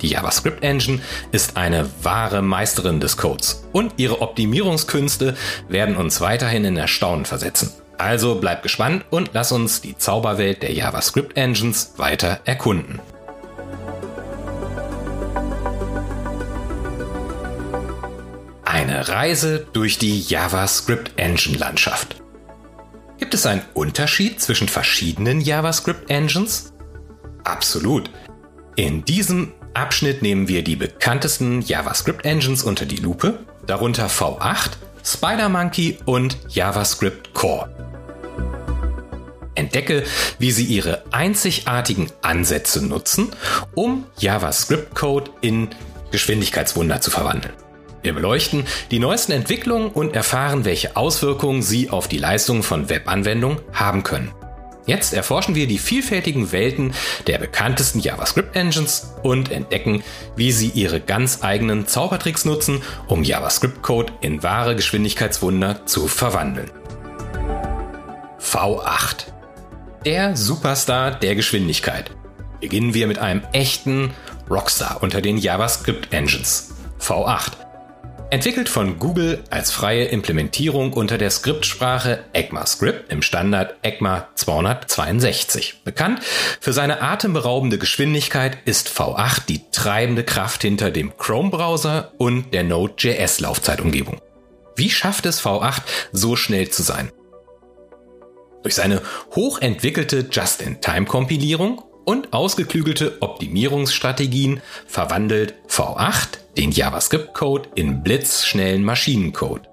Die 0.00 0.08
JavaScript 0.08 0.62
Engine 0.62 1.00
ist 1.32 1.56
eine 1.56 1.88
wahre 2.02 2.42
Meisterin 2.42 3.00
des 3.00 3.16
Codes 3.16 3.64
und 3.72 3.94
ihre 3.96 4.20
Optimierungskünste 4.20 5.36
werden 5.68 5.96
uns 5.96 6.20
weiterhin 6.20 6.64
in 6.64 6.76
Erstaunen 6.76 7.24
versetzen. 7.24 7.70
Also 7.96 8.34
bleib 8.34 8.62
gespannt 8.62 9.04
und 9.10 9.30
lass 9.32 9.52
uns 9.52 9.80
die 9.80 9.96
Zauberwelt 9.96 10.62
der 10.62 10.72
JavaScript 10.72 11.36
Engines 11.36 11.94
weiter 11.96 12.40
erkunden. 12.44 13.00
Eine 18.64 19.08
Reise 19.08 19.66
durch 19.72 19.98
die 19.98 20.20
JavaScript 20.20 21.12
Engine 21.16 21.56
Landschaft. 21.56 22.23
Gibt 23.24 23.32
es 23.32 23.46
einen 23.46 23.62
Unterschied 23.72 24.42
zwischen 24.42 24.68
verschiedenen 24.68 25.40
JavaScript 25.40 26.10
Engines? 26.10 26.74
Absolut. 27.42 28.10
In 28.76 29.06
diesem 29.06 29.54
Abschnitt 29.72 30.20
nehmen 30.20 30.46
wir 30.46 30.62
die 30.62 30.76
bekanntesten 30.76 31.62
JavaScript 31.62 32.26
Engines 32.26 32.64
unter 32.64 32.84
die 32.84 32.98
Lupe, 32.98 33.38
darunter 33.66 34.08
V8, 34.08 34.72
SpiderMonkey 35.02 36.00
und 36.04 36.36
JavaScript 36.50 37.32
Core. 37.32 37.70
Entdecke, 39.54 40.04
wie 40.38 40.50
sie 40.50 40.66
ihre 40.66 41.04
einzigartigen 41.10 42.12
Ansätze 42.20 42.84
nutzen, 42.84 43.30
um 43.74 44.04
JavaScript-Code 44.18 45.30
in 45.40 45.70
Geschwindigkeitswunder 46.10 47.00
zu 47.00 47.10
verwandeln. 47.10 47.54
Wir 48.04 48.12
beleuchten 48.12 48.66
die 48.90 48.98
neuesten 48.98 49.32
Entwicklungen 49.32 49.88
und 49.88 50.14
erfahren, 50.14 50.66
welche 50.66 50.94
Auswirkungen 50.94 51.62
sie 51.62 51.88
auf 51.88 52.06
die 52.06 52.18
Leistung 52.18 52.62
von 52.62 52.90
Webanwendungen 52.90 53.60
haben 53.72 54.02
können. 54.02 54.30
Jetzt 54.84 55.14
erforschen 55.14 55.54
wir 55.54 55.66
die 55.66 55.78
vielfältigen 55.78 56.52
Welten 56.52 56.92
der 57.26 57.38
bekanntesten 57.38 58.00
JavaScript-Engines 58.00 59.14
und 59.22 59.50
entdecken, 59.50 60.04
wie 60.36 60.52
sie 60.52 60.68
ihre 60.68 61.00
ganz 61.00 61.42
eigenen 61.42 61.86
Zaubertricks 61.86 62.44
nutzen, 62.44 62.82
um 63.06 63.24
JavaScript-Code 63.24 64.12
in 64.20 64.42
wahre 64.42 64.76
Geschwindigkeitswunder 64.76 65.86
zu 65.86 66.06
verwandeln. 66.06 66.70
V8 68.38 69.32
Der 70.04 70.36
Superstar 70.36 71.12
der 71.12 71.36
Geschwindigkeit. 71.36 72.10
Beginnen 72.60 72.92
wir 72.92 73.06
mit 73.06 73.18
einem 73.18 73.40
echten 73.52 74.10
Rockstar 74.50 75.02
unter 75.02 75.22
den 75.22 75.38
JavaScript-Engines. 75.38 76.74
V8 77.00 77.63
Entwickelt 78.34 78.68
von 78.68 78.98
Google 78.98 79.44
als 79.48 79.70
freie 79.70 80.06
Implementierung 80.06 80.92
unter 80.92 81.18
der 81.18 81.30
Skriptsprache 81.30 82.24
ECMAScript 82.32 83.12
im 83.12 83.22
Standard 83.22 83.76
ECMA 83.82 84.26
262. 84.34 85.82
Bekannt 85.84 86.18
für 86.58 86.72
seine 86.72 87.00
atemberaubende 87.00 87.78
Geschwindigkeit 87.78 88.58
ist 88.64 88.88
V8 88.88 89.46
die 89.46 89.60
treibende 89.70 90.24
Kraft 90.24 90.62
hinter 90.62 90.90
dem 90.90 91.16
Chrome-Browser 91.16 92.10
und 92.18 92.52
der 92.52 92.64
Node.js-Laufzeitumgebung. 92.64 94.20
Wie 94.74 94.90
schafft 94.90 95.26
es 95.26 95.40
V8 95.40 95.82
so 96.10 96.34
schnell 96.34 96.68
zu 96.70 96.82
sein? 96.82 97.12
Durch 98.64 98.74
seine 98.74 99.00
hochentwickelte 99.36 100.26
Just-in-Time-Kompilierung 100.28 101.84
und 102.04 102.32
ausgeklügelte 102.32 103.18
Optimierungsstrategien 103.20 104.60
verwandelt 104.88 105.54
V8 105.68 106.43
den 106.56 106.70
JavaScript-Code 106.70 107.70
in 107.74 108.02
blitzschnellen 108.02 108.84
Maschinencode. 108.84 109.68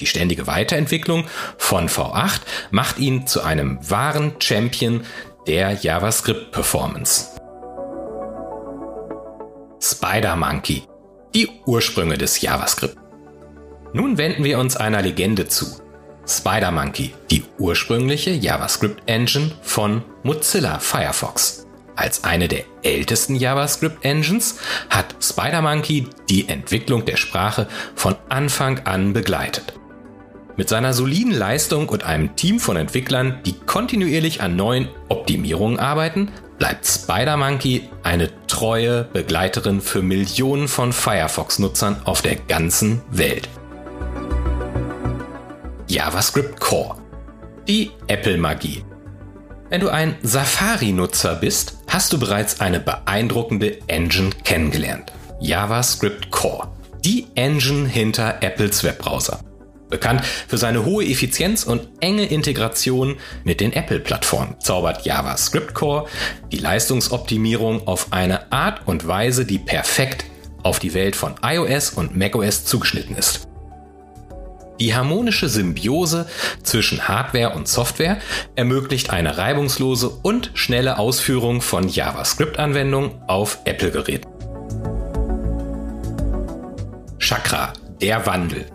Die 0.00 0.06
ständige 0.06 0.46
Weiterentwicklung 0.46 1.24
von 1.56 1.88
V8 1.88 2.40
macht 2.70 2.98
ihn 2.98 3.26
zu 3.26 3.42
einem 3.42 3.78
wahren 3.88 4.34
Champion 4.40 5.02
der 5.46 5.72
JavaScript-Performance. 5.72 7.30
Spider-Monkey, 9.80 10.82
die 11.34 11.48
Ursprünge 11.66 12.16
des 12.16 12.40
JavaScript. 12.40 12.96
Nun 13.92 14.18
wenden 14.18 14.42
wir 14.44 14.58
uns 14.58 14.76
einer 14.76 15.02
Legende 15.02 15.46
zu. 15.46 15.66
Spider-Monkey, 16.26 17.12
die 17.30 17.44
ursprüngliche 17.58 18.30
JavaScript-Engine 18.30 19.52
von 19.62 20.02
Mozilla 20.22 20.78
Firefox. 20.78 21.63
Als 21.96 22.24
eine 22.24 22.48
der 22.48 22.64
ältesten 22.82 23.36
JavaScript-Engines 23.36 24.58
hat 24.90 25.14
Spider-Monkey 25.20 26.08
die 26.28 26.48
Entwicklung 26.48 27.04
der 27.04 27.16
Sprache 27.16 27.68
von 27.94 28.16
Anfang 28.28 28.80
an 28.80 29.12
begleitet. 29.12 29.74
Mit 30.56 30.68
seiner 30.68 30.92
soliden 30.92 31.32
Leistung 31.32 31.88
und 31.88 32.04
einem 32.04 32.36
Team 32.36 32.60
von 32.60 32.76
Entwicklern, 32.76 33.40
die 33.44 33.54
kontinuierlich 33.54 34.40
an 34.40 34.54
neuen 34.54 34.88
Optimierungen 35.08 35.80
arbeiten, 35.80 36.30
bleibt 36.58 36.86
Spider-Monkey 36.86 37.88
eine 38.04 38.30
treue 38.46 39.04
Begleiterin 39.04 39.80
für 39.80 40.02
Millionen 40.02 40.68
von 40.68 40.92
Firefox-Nutzern 40.92 42.02
auf 42.04 42.22
der 42.22 42.36
ganzen 42.36 43.02
Welt. 43.10 43.48
JavaScript 45.88 46.60
Core. 46.60 46.96
Die 47.66 47.90
Apple-Magie. 48.06 48.84
Wenn 49.74 49.80
du 49.80 49.88
ein 49.88 50.14
Safari-Nutzer 50.22 51.34
bist, 51.34 51.78
hast 51.88 52.12
du 52.12 52.20
bereits 52.20 52.60
eine 52.60 52.78
beeindruckende 52.78 53.80
Engine 53.88 54.30
kennengelernt. 54.44 55.10
JavaScript 55.40 56.30
Core. 56.30 56.68
Die 57.04 57.26
Engine 57.34 57.88
hinter 57.88 58.40
Apples 58.40 58.84
Webbrowser. 58.84 59.40
Bekannt 59.90 60.24
für 60.24 60.58
seine 60.58 60.84
hohe 60.84 61.04
Effizienz 61.04 61.64
und 61.64 61.88
enge 61.98 62.24
Integration 62.26 63.16
mit 63.42 63.60
den 63.60 63.72
Apple-Plattformen 63.72 64.60
zaubert 64.60 65.04
JavaScript 65.04 65.74
Core 65.74 66.06
die 66.52 66.58
Leistungsoptimierung 66.58 67.88
auf 67.88 68.12
eine 68.12 68.52
Art 68.52 68.86
und 68.86 69.08
Weise, 69.08 69.44
die 69.44 69.58
perfekt 69.58 70.24
auf 70.62 70.78
die 70.78 70.94
Welt 70.94 71.16
von 71.16 71.34
iOS 71.42 71.90
und 71.90 72.16
macOS 72.16 72.64
zugeschnitten 72.64 73.16
ist. 73.16 73.48
Die 74.80 74.94
harmonische 74.94 75.48
Symbiose 75.48 76.26
zwischen 76.62 77.06
Hardware 77.06 77.54
und 77.54 77.68
Software 77.68 78.18
ermöglicht 78.56 79.10
eine 79.10 79.38
reibungslose 79.38 80.08
und 80.08 80.50
schnelle 80.54 80.98
Ausführung 80.98 81.60
von 81.60 81.88
JavaScript-Anwendungen 81.88 83.22
auf 83.28 83.58
Apple-Geräten. 83.64 84.28
Chakra, 87.18 87.72
der 88.00 88.26
Wandel. 88.26 88.66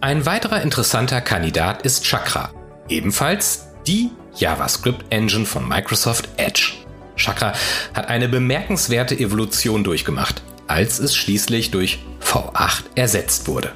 Ein 0.00 0.26
weiterer 0.26 0.62
interessanter 0.62 1.20
Kandidat 1.20 1.82
ist 1.82 2.04
Chakra, 2.04 2.50
ebenfalls 2.88 3.68
die 3.86 4.10
JavaScript-Engine 4.36 5.46
von 5.46 5.66
Microsoft 5.66 6.28
Edge. 6.36 6.72
Chakra 7.16 7.54
hat 7.94 8.08
eine 8.08 8.28
bemerkenswerte 8.28 9.18
Evolution 9.18 9.82
durchgemacht, 9.82 10.42
als 10.66 10.98
es 10.98 11.16
schließlich 11.16 11.70
durch 11.70 12.00
V8 12.20 12.84
ersetzt 12.94 13.48
wurde. 13.48 13.72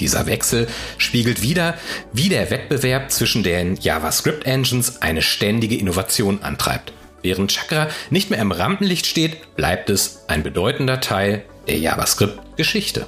Dieser 0.00 0.26
Wechsel 0.26 0.68
spiegelt 0.96 1.42
wieder, 1.42 1.74
wie 2.12 2.28
der 2.28 2.50
Wettbewerb 2.50 3.10
zwischen 3.10 3.42
den 3.42 3.76
JavaScript-Engines 3.76 5.02
eine 5.02 5.22
ständige 5.22 5.76
Innovation 5.76 6.42
antreibt. 6.42 6.92
Während 7.22 7.52
Chakra 7.52 7.88
nicht 8.10 8.30
mehr 8.30 8.38
im 8.38 8.52
Rampenlicht 8.52 9.06
steht, 9.06 9.56
bleibt 9.56 9.90
es 9.90 10.24
ein 10.28 10.42
bedeutender 10.42 11.00
Teil 11.00 11.44
der 11.66 11.78
JavaScript-Geschichte. 11.78 13.06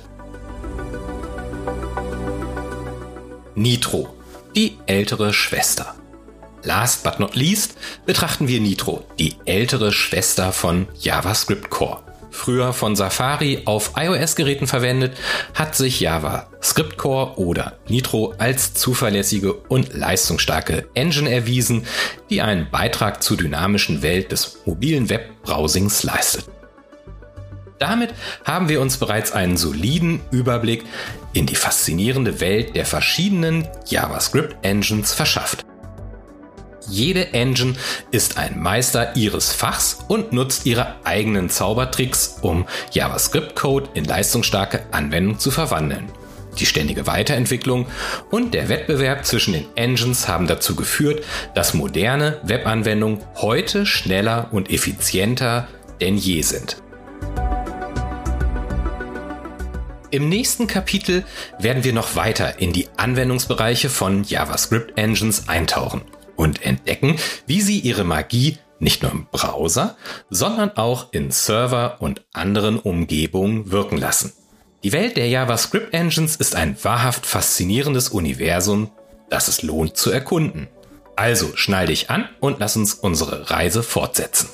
Nitro, 3.55 4.15
die 4.57 4.79
ältere 4.87 5.33
Schwester. 5.33 5.95
Last 6.63 7.05
but 7.05 7.21
not 7.21 7.37
least 7.37 7.77
betrachten 8.05 8.49
wir 8.49 8.61
Nitro, 8.61 9.05
die 9.19 9.37
ältere 9.45 9.93
Schwester 9.93 10.53
von 10.53 10.89
JavaScript 10.99 11.71
Core 11.71 12.03
früher 12.31 12.73
von 12.73 12.97
Safari 12.97 13.63
auf 13.65 13.93
iOS-Geräten 13.97 14.67
verwendet, 14.67 15.17
hat 15.55 15.75
sich 15.75 16.01
Java 16.01 16.49
Script 16.63 16.97
Core 16.97 17.39
oder 17.39 17.79
Nitro 17.89 18.35
als 18.39 18.75
zuverlässige 18.75 19.55
und 19.55 19.95
leistungsstarke 19.95 20.89
Engine 20.95 21.31
erwiesen, 21.31 21.87
die 22.31 22.43
einen 22.43 22.71
Beitrag 22.71 23.23
zur 23.23 23.37
dynamischen 23.37 24.03
Welt 24.03 24.33
des 24.33 24.59
mobilen 24.67 25.09
Webbrowsings 25.09 26.03
leistet. 26.03 26.47
Damit 27.79 28.15
haben 28.45 28.69
wir 28.69 28.81
uns 28.83 28.99
bereits 28.99 29.33
einen 29.33 29.57
soliden 29.57 30.21
Überblick 30.31 30.85
in 31.33 31.47
die 31.47 31.55
faszinierende 31.55 32.41
Welt 32.41 32.77
der 32.77 32.85
verschiedenen 32.85 33.67
JavaScript-Engines 33.87 35.15
verschafft. 35.15 35.65
Jede 36.91 37.33
Engine 37.35 37.75
ist 38.11 38.37
ein 38.37 38.61
Meister 38.61 39.15
ihres 39.15 39.53
Fachs 39.53 40.01
und 40.09 40.33
nutzt 40.33 40.67
ihre 40.67 40.97
eigenen 41.05 41.49
Zaubertricks, 41.49 42.39
um 42.43 42.67
JavaScript-Code 42.91 43.91
in 43.95 44.05
leistungsstarke 44.05 44.83
Anwendungen 44.91 45.39
zu 45.39 45.53
verwandeln. 45.53 46.11
Die 46.59 46.67
ständige 46.67 47.07
Weiterentwicklung 47.07 47.87
und 48.33 48.55
der 48.55 48.69
Wettbewerb 48.69 49.25
zwischen 49.25 49.53
den 49.53 49.67
Engines 49.77 50.27
haben 50.27 50.49
dazu 50.49 50.75
geführt, 50.75 51.25
dass 51.55 51.75
moderne 51.75 52.41
Webanwendungen 52.43 53.21
heute 53.37 53.87
schneller 53.87 54.49
und 54.51 54.69
effizienter 54.69 55.69
denn 56.01 56.17
je 56.17 56.43
sind. 56.43 56.83
Im 60.11 60.29
nächsten 60.29 60.67
Kapitel 60.67 61.23
werden 61.61 61.85
wir 61.85 61.93
noch 61.93 62.17
weiter 62.17 62.59
in 62.59 62.73
die 62.73 62.89
Anwendungsbereiche 62.97 63.89
von 63.89 64.25
JavaScript 64.25 64.99
Engines 64.99 65.49
eintauchen 65.49 66.03
und 66.41 66.65
entdecken, 66.65 67.17
wie 67.47 67.61
sie 67.61 67.79
ihre 67.79 68.05
Magie 68.05 68.57
nicht 68.79 69.03
nur 69.03 69.13
im 69.13 69.27
Browser, 69.31 69.97
sondern 70.31 70.77
auch 70.77 71.13
in 71.13 71.31
Server 71.31 71.99
und 72.01 72.25
anderen 72.33 72.79
Umgebungen 72.79 73.71
wirken 73.71 73.99
lassen. 73.99 74.33
Die 74.83 74.93
Welt 74.93 75.19
der 75.19 75.29
JavaScript 75.29 75.93
Engines 75.93 76.37
ist 76.37 76.57
ein 76.57 76.83
wahrhaft 76.83 77.27
faszinierendes 77.27 78.09
Universum, 78.09 78.91
das 79.29 79.49
es 79.49 79.61
lohnt 79.61 79.99
zu 79.99 80.11
erkunden. 80.11 80.69
Also 81.15 81.55
schnall 81.57 81.89
dich 81.89 82.09
an 82.09 82.27
und 82.41 82.59
lass 82.59 82.77
uns 82.77 82.95
unsere 82.95 83.51
Reise 83.51 83.83
fortsetzen. 83.83 84.49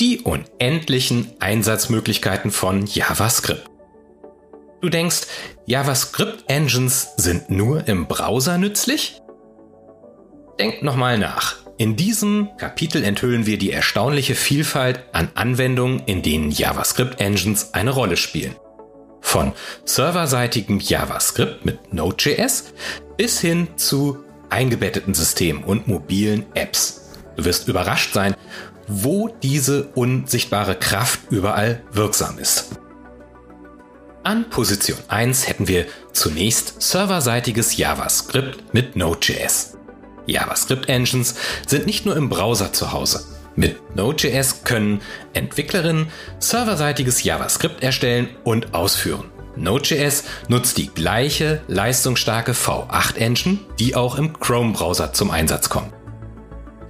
Die 0.00 0.22
unendlichen 0.22 1.30
Einsatzmöglichkeiten 1.38 2.50
von 2.50 2.86
JavaScript. 2.86 3.69
Du 4.80 4.88
denkst, 4.88 5.26
JavaScript-Engines 5.66 7.10
sind 7.16 7.50
nur 7.50 7.86
im 7.86 8.06
Browser 8.06 8.56
nützlich? 8.56 9.20
Denk 10.58 10.82
nochmal 10.82 11.18
nach. 11.18 11.56
In 11.76 11.96
diesem 11.96 12.48
Kapitel 12.56 13.04
enthüllen 13.04 13.46
wir 13.46 13.58
die 13.58 13.72
erstaunliche 13.72 14.34
Vielfalt 14.34 15.02
an 15.12 15.30
Anwendungen, 15.34 16.02
in 16.06 16.22
denen 16.22 16.50
JavaScript-Engines 16.50 17.74
eine 17.74 17.90
Rolle 17.90 18.16
spielen. 18.16 18.54
Von 19.20 19.52
serverseitigem 19.84 20.80
JavaScript 20.80 21.64
mit 21.64 21.92
Node.js 21.92 22.72
bis 23.18 23.40
hin 23.40 23.68
zu 23.76 24.24
eingebetteten 24.48 25.14
Systemen 25.14 25.62
und 25.62 25.88
mobilen 25.88 26.46
Apps. 26.54 27.12
Du 27.36 27.44
wirst 27.44 27.68
überrascht 27.68 28.14
sein, 28.14 28.34
wo 28.88 29.28
diese 29.42 29.84
unsichtbare 29.94 30.74
Kraft 30.74 31.20
überall 31.30 31.82
wirksam 31.92 32.38
ist. 32.38 32.70
An 34.22 34.50
Position 34.50 34.98
1 35.08 35.48
hätten 35.48 35.66
wir 35.66 35.86
zunächst 36.12 36.82
serverseitiges 36.82 37.78
JavaScript 37.78 38.74
mit 38.74 38.94
Node.js. 38.94 39.78
JavaScript-Engines 40.26 41.36
sind 41.66 41.86
nicht 41.86 42.04
nur 42.04 42.16
im 42.16 42.28
Browser 42.28 42.70
zu 42.74 42.92
Hause. 42.92 43.24
Mit 43.56 43.96
Node.js 43.96 44.64
können 44.64 45.00
Entwicklerinnen 45.32 46.08
serverseitiges 46.38 47.24
JavaScript 47.24 47.82
erstellen 47.82 48.28
und 48.44 48.74
ausführen. 48.74 49.24
Node.js 49.56 50.24
nutzt 50.48 50.76
die 50.76 50.88
gleiche 50.88 51.62
leistungsstarke 51.66 52.52
V8-Engine, 52.52 53.58
die 53.78 53.96
auch 53.96 54.18
im 54.18 54.38
Chrome-Browser 54.38 55.14
zum 55.14 55.30
Einsatz 55.30 55.70
kommt. 55.70 55.94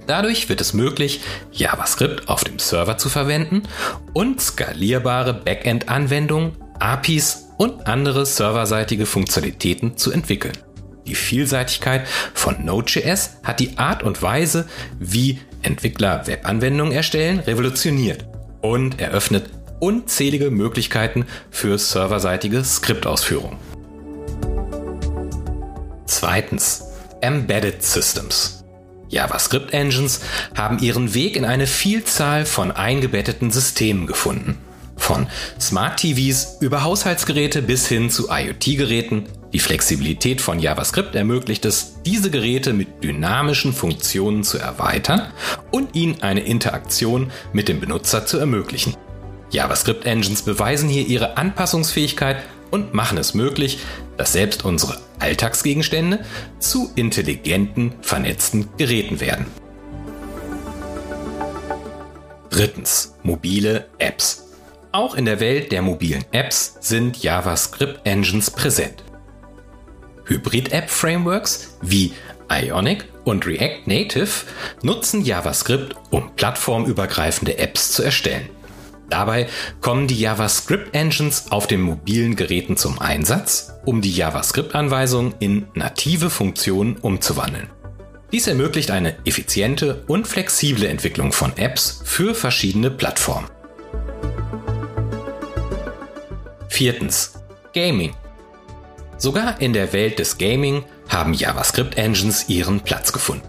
Dadurch 0.05 0.49
wird 0.49 0.59
es 0.59 0.73
möglich, 0.73 1.21
JavaScript 1.53 2.27
auf 2.27 2.43
dem 2.43 2.59
Server 2.59 2.97
zu 2.97 3.07
verwenden 3.07 3.63
und 4.11 4.41
skalierbare 4.41 5.33
Backend-Anwendungen 5.33 6.57
APIs 6.81 7.49
und 7.57 7.87
andere 7.87 8.25
serverseitige 8.25 9.05
Funktionalitäten 9.05 9.97
zu 9.97 10.11
entwickeln. 10.11 10.57
Die 11.05 11.15
Vielseitigkeit 11.15 12.07
von 12.33 12.65
Node.js 12.65 13.37
hat 13.43 13.59
die 13.59 13.77
Art 13.77 14.03
und 14.03 14.21
Weise, 14.21 14.67
wie 14.99 15.39
Entwickler 15.61 16.25
Webanwendungen 16.25 16.93
erstellen, 16.93 17.39
revolutioniert 17.39 18.25
und 18.61 18.99
eröffnet 18.99 19.49
unzählige 19.79 20.51
Möglichkeiten 20.51 21.25
für 21.51 21.77
serverseitige 21.77 22.63
Skriptausführung. 22.63 23.57
Zweitens, 26.05 26.83
Embedded 27.21 27.83
Systems. 27.83 28.63
JavaScript-Engines 29.09 30.21
haben 30.55 30.79
ihren 30.79 31.13
Weg 31.13 31.35
in 31.35 31.45
eine 31.45 31.67
Vielzahl 31.67 32.45
von 32.45 32.71
eingebetteten 32.71 33.51
Systemen 33.51 34.07
gefunden 34.07 34.57
Von 35.01 35.25
Smart 35.59 35.99
TVs 35.99 36.57
über 36.61 36.83
Haushaltsgeräte 36.83 37.63
bis 37.63 37.87
hin 37.87 38.11
zu 38.11 38.29
IoT-Geräten, 38.29 39.25
die 39.51 39.59
Flexibilität 39.59 40.41
von 40.41 40.59
JavaScript 40.59 41.15
ermöglicht 41.15 41.65
es, 41.65 41.95
diese 42.05 42.29
Geräte 42.29 42.71
mit 42.71 43.03
dynamischen 43.03 43.73
Funktionen 43.73 44.43
zu 44.43 44.59
erweitern 44.59 45.33
und 45.71 45.95
ihnen 45.95 46.21
eine 46.21 46.41
Interaktion 46.41 47.31
mit 47.51 47.67
dem 47.67 47.79
Benutzer 47.79 48.27
zu 48.27 48.37
ermöglichen. 48.37 48.95
JavaScript-Engines 49.49 50.43
beweisen 50.43 50.87
hier 50.87 51.07
ihre 51.07 51.35
Anpassungsfähigkeit 51.35 52.43
und 52.69 52.93
machen 52.93 53.17
es 53.17 53.33
möglich, 53.33 53.79
dass 54.17 54.33
selbst 54.33 54.63
unsere 54.63 54.99
Alltagsgegenstände 55.17 56.23
zu 56.59 56.91
intelligenten, 56.95 57.95
vernetzten 58.01 58.69
Geräten 58.77 59.19
werden. 59.19 59.47
Drittens. 62.51 63.15
Mobile 63.23 63.87
Apps. 63.97 64.50
Auch 64.93 65.15
in 65.15 65.23
der 65.23 65.39
Welt 65.39 65.71
der 65.71 65.81
mobilen 65.81 66.25
Apps 66.33 66.75
sind 66.81 67.23
JavaScript-Engines 67.23 68.51
präsent. 68.51 69.05
Hybrid-App-Frameworks 70.25 71.77
wie 71.81 72.13
Ionic 72.51 73.05
und 73.23 73.45
React 73.45 73.87
Native 73.87 74.29
nutzen 74.81 75.21
JavaScript, 75.21 75.95
um 76.09 76.35
plattformübergreifende 76.35 77.57
Apps 77.57 77.93
zu 77.93 78.03
erstellen. 78.03 78.49
Dabei 79.09 79.47
kommen 79.79 80.07
die 80.07 80.19
JavaScript-Engines 80.19 81.51
auf 81.51 81.67
den 81.67 81.81
mobilen 81.81 82.35
Geräten 82.35 82.75
zum 82.75 82.99
Einsatz, 82.99 83.73
um 83.85 84.01
die 84.01 84.11
JavaScript-Anweisungen 84.13 85.35
in 85.39 85.67
native 85.73 86.29
Funktionen 86.29 86.97
umzuwandeln. 86.97 87.69
Dies 88.33 88.47
ermöglicht 88.47 88.91
eine 88.91 89.15
effiziente 89.25 90.03
und 90.07 90.27
flexible 90.27 90.85
Entwicklung 90.85 91.31
von 91.31 91.55
Apps 91.57 92.01
für 92.03 92.35
verschiedene 92.35 92.91
Plattformen. 92.91 93.47
Viertens. 96.81 97.33
Gaming. 97.75 98.15
Sogar 99.19 99.61
in 99.61 99.71
der 99.71 99.93
Welt 99.93 100.17
des 100.17 100.39
Gaming 100.39 100.83
haben 101.09 101.35
JavaScript-Engines 101.35 102.49
ihren 102.49 102.79
Platz 102.79 103.13
gefunden. 103.13 103.47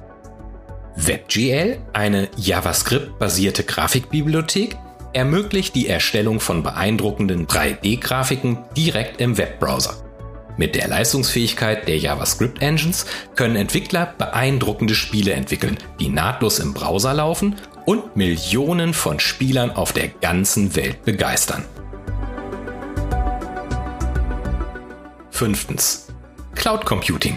WebGL, 0.96 1.78
eine 1.94 2.28
JavaScript-basierte 2.36 3.64
Grafikbibliothek, 3.64 4.76
ermöglicht 5.14 5.74
die 5.74 5.88
Erstellung 5.88 6.40
von 6.40 6.62
beeindruckenden 6.62 7.46
3D-Grafiken 7.46 8.58
direkt 8.76 9.22
im 9.22 9.38
Webbrowser. 9.38 9.94
Mit 10.58 10.74
der 10.74 10.88
Leistungsfähigkeit 10.88 11.88
der 11.88 11.96
JavaScript-Engines 11.96 13.06
können 13.34 13.56
Entwickler 13.56 14.12
beeindruckende 14.18 14.94
Spiele 14.94 15.32
entwickeln, 15.32 15.78
die 16.00 16.10
nahtlos 16.10 16.58
im 16.58 16.74
Browser 16.74 17.14
laufen 17.14 17.56
und 17.86 18.14
Millionen 18.14 18.92
von 18.92 19.20
Spielern 19.20 19.70
auf 19.70 19.94
der 19.94 20.08
ganzen 20.08 20.76
Welt 20.76 21.02
begeistern. 21.06 21.64
Fünftens. 25.42 26.07
Cloud 26.55 26.85
Computing. 26.85 27.37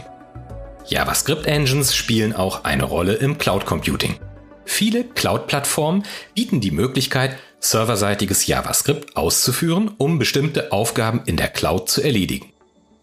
JavaScript-Engines 0.85 1.95
spielen 1.95 2.35
auch 2.35 2.63
eine 2.63 2.83
Rolle 2.83 3.13
im 3.13 3.39
Cloud 3.39 3.65
Computing. 3.65 4.19
Viele 4.63 5.05
Cloud-Plattformen 5.05 6.03
bieten 6.35 6.61
die 6.61 6.69
Möglichkeit, 6.69 7.35
serverseitiges 7.59 8.45
JavaScript 8.45 9.17
auszuführen, 9.17 9.89
um 9.97 10.19
bestimmte 10.19 10.71
Aufgaben 10.71 11.23
in 11.25 11.35
der 11.35 11.47
Cloud 11.47 11.89
zu 11.89 12.03
erledigen. 12.03 12.51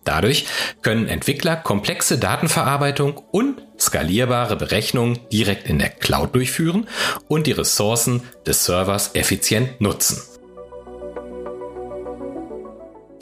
Dadurch 0.05 0.47
können 0.83 1.09
Entwickler 1.09 1.57
komplexe 1.57 2.17
Datenverarbeitung 2.17 3.21
und 3.33 3.61
skalierbare 3.81 4.55
Berechnungen 4.55 5.19
direkt 5.33 5.67
in 5.67 5.81
der 5.81 5.91
Cloud 5.91 6.33
durchführen 6.33 6.87
und 7.27 7.49
die 7.49 7.53
Ressourcen 7.53 8.23
des 8.47 8.67
Servers 8.67 9.17
effizient 9.17 9.81
nutzen. 9.81 10.23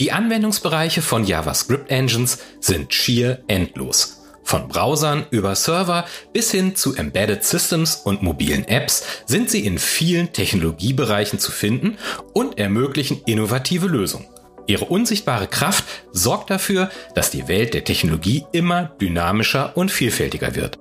Die 0.00 0.12
Anwendungsbereiche 0.12 1.02
von 1.02 1.24
JavaScript 1.24 1.90
Engines 1.90 2.38
sind 2.58 2.94
schier 2.94 3.44
endlos. 3.48 4.22
Von 4.42 4.66
Browsern 4.66 5.26
über 5.30 5.54
Server 5.54 6.06
bis 6.32 6.50
hin 6.50 6.74
zu 6.74 6.96
Embedded 6.96 7.44
Systems 7.44 7.96
und 7.96 8.22
mobilen 8.22 8.66
Apps 8.66 9.04
sind 9.26 9.50
sie 9.50 9.66
in 9.66 9.78
vielen 9.78 10.32
Technologiebereichen 10.32 11.38
zu 11.38 11.52
finden 11.52 11.98
und 12.32 12.58
ermöglichen 12.58 13.20
innovative 13.26 13.88
Lösungen. 13.88 14.26
Ihre 14.66 14.86
unsichtbare 14.86 15.48
Kraft 15.48 15.84
sorgt 16.12 16.48
dafür, 16.48 16.90
dass 17.14 17.30
die 17.30 17.46
Welt 17.46 17.74
der 17.74 17.84
Technologie 17.84 18.46
immer 18.52 18.84
dynamischer 19.02 19.76
und 19.76 19.90
vielfältiger 19.90 20.54
wird. 20.54 20.78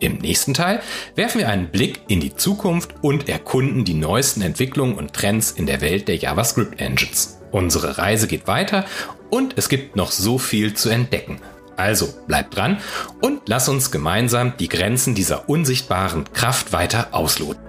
Im 0.00 0.16
nächsten 0.16 0.54
Teil 0.54 0.80
werfen 1.14 1.40
wir 1.40 1.50
einen 1.50 1.70
Blick 1.70 2.00
in 2.08 2.20
die 2.20 2.34
Zukunft 2.34 2.94
und 3.02 3.28
erkunden 3.28 3.84
die 3.84 3.94
neuesten 3.94 4.40
Entwicklungen 4.40 4.94
und 4.94 5.12
Trends 5.12 5.50
in 5.50 5.66
der 5.66 5.82
Welt 5.82 6.08
der 6.08 6.16
JavaScript 6.16 6.80
Engines. 6.80 7.41
Unsere 7.52 7.98
Reise 7.98 8.26
geht 8.26 8.46
weiter 8.46 8.86
und 9.30 9.54
es 9.56 9.68
gibt 9.68 9.94
noch 9.94 10.10
so 10.10 10.38
viel 10.38 10.74
zu 10.74 10.88
entdecken. 10.88 11.38
Also 11.76 12.08
bleibt 12.26 12.56
dran 12.56 12.78
und 13.20 13.48
lass 13.48 13.68
uns 13.68 13.90
gemeinsam 13.90 14.54
die 14.58 14.68
Grenzen 14.68 15.14
dieser 15.14 15.48
unsichtbaren 15.48 16.24
Kraft 16.32 16.72
weiter 16.72 17.08
ausloten. 17.12 17.62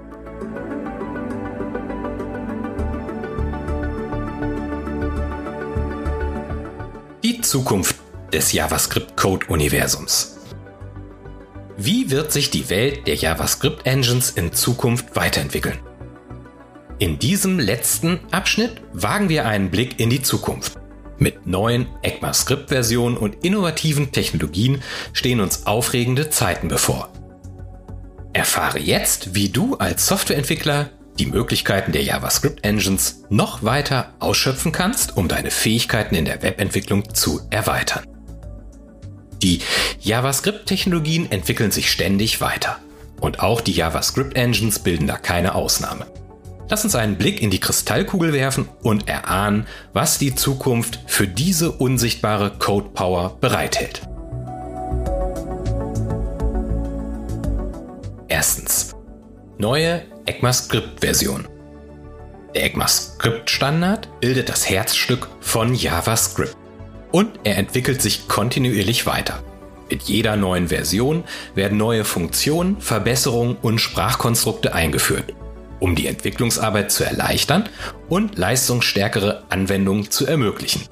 Die 7.24 7.42
Zukunft 7.42 7.96
des 8.32 8.52
JavaScript-Code-Universums. 8.54 10.38
Wie 11.78 12.10
wird 12.12 12.32
sich 12.32 12.50
die 12.52 12.70
Welt 12.70 13.08
der 13.08 13.16
JavaScript-Engines 13.16 14.32
in 14.32 14.54
Zukunft 14.54 15.16
weiterentwickeln? 15.16 15.80
In 17.04 17.20
diesem 17.20 17.60
letzten 17.60 18.22
Abschnitt 18.32 18.80
wagen 18.94 19.28
wir 19.28 19.46
einen 19.46 19.70
Blick 19.70 20.00
in 20.00 20.10
die 20.10 20.22
Zukunft. 20.22 20.78
Mit 21.18 21.46
neuen 21.46 21.88
ECMAScript-Versionen 22.02 23.18
und 23.18 23.44
innovativen 23.44 24.14
Technologien 24.14 24.82
stehen 25.12 25.42
uns 25.42 25.66
aufregende 25.66 26.30
Zeiten 26.30 26.70
bevor. 26.70 27.12
Erfahre 28.32 28.80
jetzt, 28.80 29.36
wie 29.36 29.50
du 29.50 29.76
als 29.76 30.08
Softwareentwickler 30.08 30.92
die 31.20 31.26
Möglichkeiten 31.26 31.92
der 31.92 32.04
JavaScript 32.04 32.64
Engines 32.64 33.26
noch 33.30 33.64
weiter 33.64 34.14
ausschöpfen 34.20 34.72
kannst, 34.72 35.18
um 35.18 35.28
deine 35.28 35.52
Fähigkeiten 35.52 36.16
in 36.16 36.24
der 36.24 36.42
Webentwicklung 36.42 37.14
zu 37.14 37.42
erweitern. 37.50 38.06
Die 39.42 39.60
JavaScript-Technologien 40.00 41.30
entwickeln 41.34 41.72
sich 41.72 41.92
ständig 41.92 42.40
weiter. 42.40 42.80
Und 43.20 43.42
auch 43.42 43.60
die 43.60 43.74
JavaScript 43.74 44.38
Engines 44.38 44.80
bilden 44.80 45.08
da 45.08 45.18
keine 45.18 45.54
Ausnahme. 45.54 46.08
Lass 46.70 46.84
uns 46.84 46.96
einen 46.96 47.18
Blick 47.18 47.42
in 47.42 47.50
die 47.50 47.60
Kristallkugel 47.60 48.34
werfen 48.34 48.70
und 48.82 49.08
erahnen, 49.10 49.68
was 49.92 50.18
die 50.18 50.34
Zukunft 50.34 51.00
für 51.08 51.28
diese 51.28 51.72
unsichtbare 51.72 52.52
Code 52.58 52.90
Power 52.94 53.38
bereithält. 53.40 54.02
Erstens. 58.28 58.96
Neue 59.58 60.04
ECMAScript-Version. 60.26 61.48
Der 62.56 62.66
ECMAScript-Standard 62.66 64.20
bildet 64.20 64.50
das 64.50 64.70
Herzstück 64.70 65.28
von 65.42 65.76
JavaScript 65.76 66.56
und 67.12 67.40
er 67.44 67.58
entwickelt 67.58 68.02
sich 68.02 68.28
kontinuierlich 68.28 69.06
weiter. 69.06 69.44
Mit 69.90 70.04
jeder 70.04 70.36
neuen 70.38 70.70
Version 70.70 71.24
werden 71.56 71.78
neue 71.78 72.04
Funktionen, 72.04 72.80
Verbesserungen 72.80 73.58
und 73.62 73.80
Sprachkonstrukte 73.80 74.74
eingeführt 74.74 75.34
um 75.84 75.96
die 75.96 76.08
Entwicklungsarbeit 76.08 76.94
zu 76.94 77.04
erleichtern 77.04 77.68
und 78.08 78.38
leistungsstärkere 78.38 79.44
Anwendungen 79.50 80.10
zu 80.10 80.26
ermöglichen. 80.26 80.84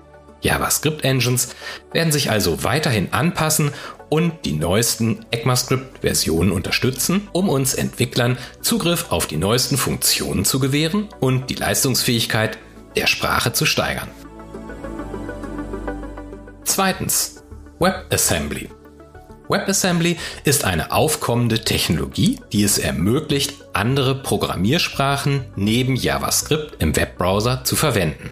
JavaScript-Engines 0.41 1.56
werden 1.93 2.12
sich 2.12 2.30
also 2.30 2.65
weiterhin 2.65 3.13
anpassen 3.13 3.71
und 4.10 4.43
die 4.43 4.51
neuesten 4.51 5.25
ECMAScript-Versionen 5.32 6.51
unterstützen, 6.51 7.30
um 7.32 7.47
uns 7.47 7.73
Entwicklern 7.73 8.38
Zugriff 8.60 9.13
auf 9.13 9.27
die 9.27 9.38
neuesten 9.38 9.77
Funktionen 9.77 10.43
zu 10.43 10.60
gewähren 10.60 11.08
und 11.21 11.49
die 11.49 11.56
Leistungsfähigkeit 11.56 12.58
der 12.97 13.08
Sprache 13.08 13.54
zu 13.54 13.65
steigern. 13.65 14.10
Zweitens. 16.65 17.45
WebAssembly. 17.80 18.80
WebAssembly 19.51 20.17
ist 20.45 20.63
eine 20.63 20.93
aufkommende 20.93 21.59
Technologie, 21.59 22.39
die 22.53 22.63
es 22.63 22.77
ermöglicht, 22.77 23.55
andere 23.73 24.15
Programmiersprachen 24.15 25.43
neben 25.57 25.97
JavaScript 25.97 26.81
im 26.81 26.95
Webbrowser 26.95 27.65
zu 27.65 27.75
verwenden. 27.75 28.31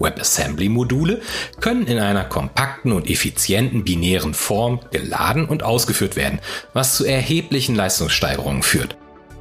WebAssembly-Module 0.00 1.22
können 1.60 1.86
in 1.86 2.00
einer 2.00 2.24
kompakten 2.24 2.90
und 2.90 3.08
effizienten 3.08 3.84
binären 3.84 4.34
Form 4.34 4.80
geladen 4.90 5.46
und 5.46 5.62
ausgeführt 5.62 6.16
werden, 6.16 6.40
was 6.72 6.96
zu 6.96 7.04
erheblichen 7.04 7.76
Leistungssteigerungen 7.76 8.64
führt. 8.64 8.96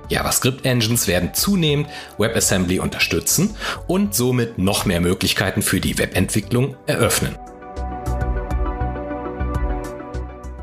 JavaScript-Engines 0.09 1.07
werden 1.07 1.33
zunehmend 1.33 1.87
WebAssembly 2.19 2.79
unterstützen 2.79 3.55
und 3.87 4.13
somit 4.13 4.59
noch 4.59 4.85
mehr 4.85 5.01
Möglichkeiten 5.01 5.63
für 5.63 5.81
die 5.81 5.97
Webentwicklung 5.97 6.77
eröffnen. 6.85 7.35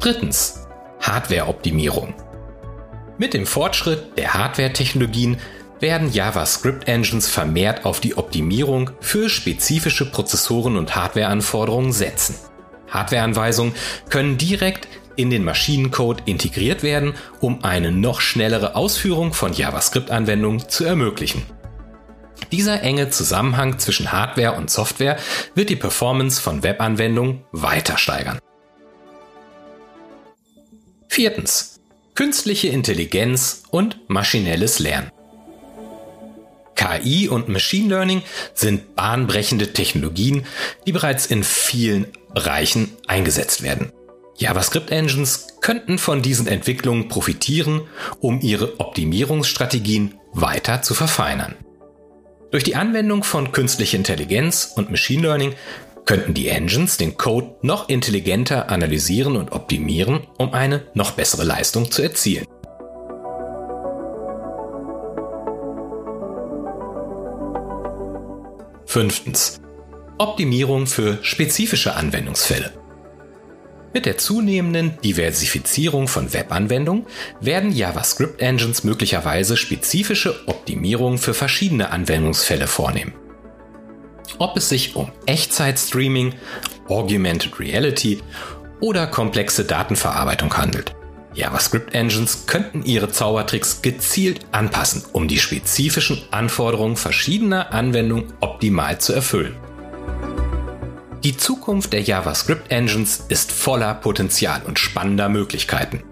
Drittens. 0.03 0.67
Hardware-Optimierung. 1.01 2.15
Mit 3.19 3.35
dem 3.35 3.47
Fortschritt 3.47 4.19
der 4.19 4.35
Hardware-Technologien 4.35 5.37
werden 5.79 6.13
JavaScript-Engines 6.13 7.29
vermehrt 7.29 7.85
auf 7.85 8.01
die 8.01 8.17
Optimierung 8.17 8.91
für 8.99 9.29
spezifische 9.29 10.11
Prozessoren 10.11 10.77
und 10.77 10.97
Hardwareanforderungen 10.97 11.93
setzen. 11.93 12.35
Hardwareanweisungen 12.89 13.75
können 14.11 14.39
direkt 14.39 14.89
in 15.15 15.31
den 15.31 15.45
Maschinencode 15.45 16.23
integriert 16.25 16.83
werden, 16.83 17.15
um 17.39 17.63
eine 17.63 17.93
noch 17.93 18.21
schnellere 18.21 18.75
Ausführung 18.75 19.33
von 19.33 19.53
JavaScript-Anwendungen 19.53 20.69
zu 20.69 20.85
ermöglichen. 20.85 21.45
Dieser 22.51 22.83
enge 22.83 23.11
Zusammenhang 23.11 23.79
zwischen 23.79 24.11
Hardware 24.11 24.57
und 24.57 24.69
Software 24.69 25.17
wird 25.55 25.71
die 25.71 25.77
Performance 25.77 26.43
von 26.43 26.65
Webanwendungen 26.65 27.45
weiter 27.53 27.99
steigern. 27.99 28.41
Viertens. 31.13 31.79
Künstliche 32.15 32.69
Intelligenz 32.69 33.65
und 33.69 33.99
maschinelles 34.09 34.79
Lernen. 34.79 35.11
KI 36.75 37.29
und 37.29 37.51
Machine 37.51 37.91
Learning 37.91 38.23
sind 38.55 38.97
bahnbrechende 38.97 39.75
Technologien, 39.75 40.47
die 40.87 40.93
bereits 40.93 41.27
in 41.27 41.45
vielen 41.45 42.07
Bereichen 42.33 42.97
eingesetzt 43.09 43.63
werden. 43.63 43.93
JavaScript-Engines 44.39 45.49
könnten 45.61 45.99
von 45.99 46.23
diesen 46.23 46.47
Entwicklungen 46.47 47.09
profitieren, 47.09 47.83
um 48.21 48.41
ihre 48.41 48.81
Optimierungsstrategien 48.81 50.15
weiter 50.33 50.81
zu 50.81 50.95
verfeinern. 50.95 51.57
Durch 52.53 52.65
die 52.65 52.75
Anwendung 52.75 53.23
von 53.23 53.53
künstlicher 53.53 53.99
Intelligenz 53.99 54.73
und 54.77 54.91
Machine 54.91 55.25
Learning 55.25 55.55
könnten 56.05 56.35
die 56.35 56.49
Engines 56.49 56.97
den 56.97 57.17
Code 57.17 57.55
noch 57.63 57.89
intelligenter 57.89 58.71
analysieren 58.71 59.37
und 59.37 59.53
optimieren, 59.53 60.27
um 60.39 60.53
eine 60.53 60.83
noch 60.95 61.13
bessere 61.13 61.45
Leistung 61.45 61.91
zu 61.91 62.03
erzielen. 62.03 62.47
Fünftens. 68.85 69.61
Optimierung 70.19 70.87
für 70.87 71.19
spezifische 71.23 71.95
Anwendungsfälle. 71.95 72.73
Mit 73.95 74.07
der 74.07 74.19
zunehmenden 74.19 74.99
Diversifizierung 75.03 76.09
von 76.09 76.33
Webanwendungen 76.33 77.07
werden 77.41 77.73
JavaScript-Engines 77.73 78.85
möglicherweise 78.85 79.57
spezifische 79.57 80.47
Optimierungen 80.47 81.19
für 81.19 81.35
verschiedene 81.35 81.91
Anwendungsfälle 81.91 82.67
vornehmen. 82.67 83.13
Ob 84.39 84.57
es 84.57 84.69
sich 84.69 84.97
um 84.97 85.11
Echtzeitstreaming, 85.27 86.35
Augmented 86.89 87.59
Reality 87.59 88.21
oder 88.81 89.07
komplexe 89.07 89.65
Datenverarbeitung 89.65 90.57
handelt. 90.57 90.95
JavaScript-Engines 91.35 92.47
könnten 92.47 92.83
ihre 92.85 93.11
Zaubertricks 93.11 93.81
gezielt 93.81 94.41
anpassen, 94.53 95.05
um 95.13 95.29
die 95.29 95.39
spezifischen 95.39 96.23
Anforderungen 96.31 96.97
verschiedener 96.97 97.73
Anwendungen 97.73 98.33
optimal 98.41 98.99
zu 99.01 99.15
erfüllen. 99.15 99.57
Die 101.25 101.37
Zukunft 101.37 101.93
der 101.93 102.03
JavaScript-Engines 102.03 103.27
ist 103.29 103.53
voller 103.53 103.95
Potenzial 103.95 104.63
und 104.67 104.79
spannender 104.79 105.29
Möglichkeiten. 105.29 106.03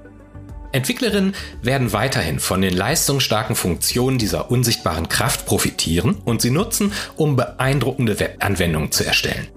Entwicklerinnen 0.73 1.35
werden 1.63 1.93
weiterhin 1.93 2.39
von 2.39 2.61
den 2.61 2.77
leistungsstarken 2.77 3.57
Funktionen 3.57 4.19
dieser 4.19 4.51
unsichtbaren 4.51 5.09
Kraft 5.09 5.47
profitieren 5.47 6.17
und 6.25 6.41
sie 6.41 6.51
nutzen, 6.51 6.93
um 7.17 7.37
beeindruckende 7.37 8.21
Webanwendungen 8.21 8.93
zu 8.93 9.05
erstellen. 9.05 9.49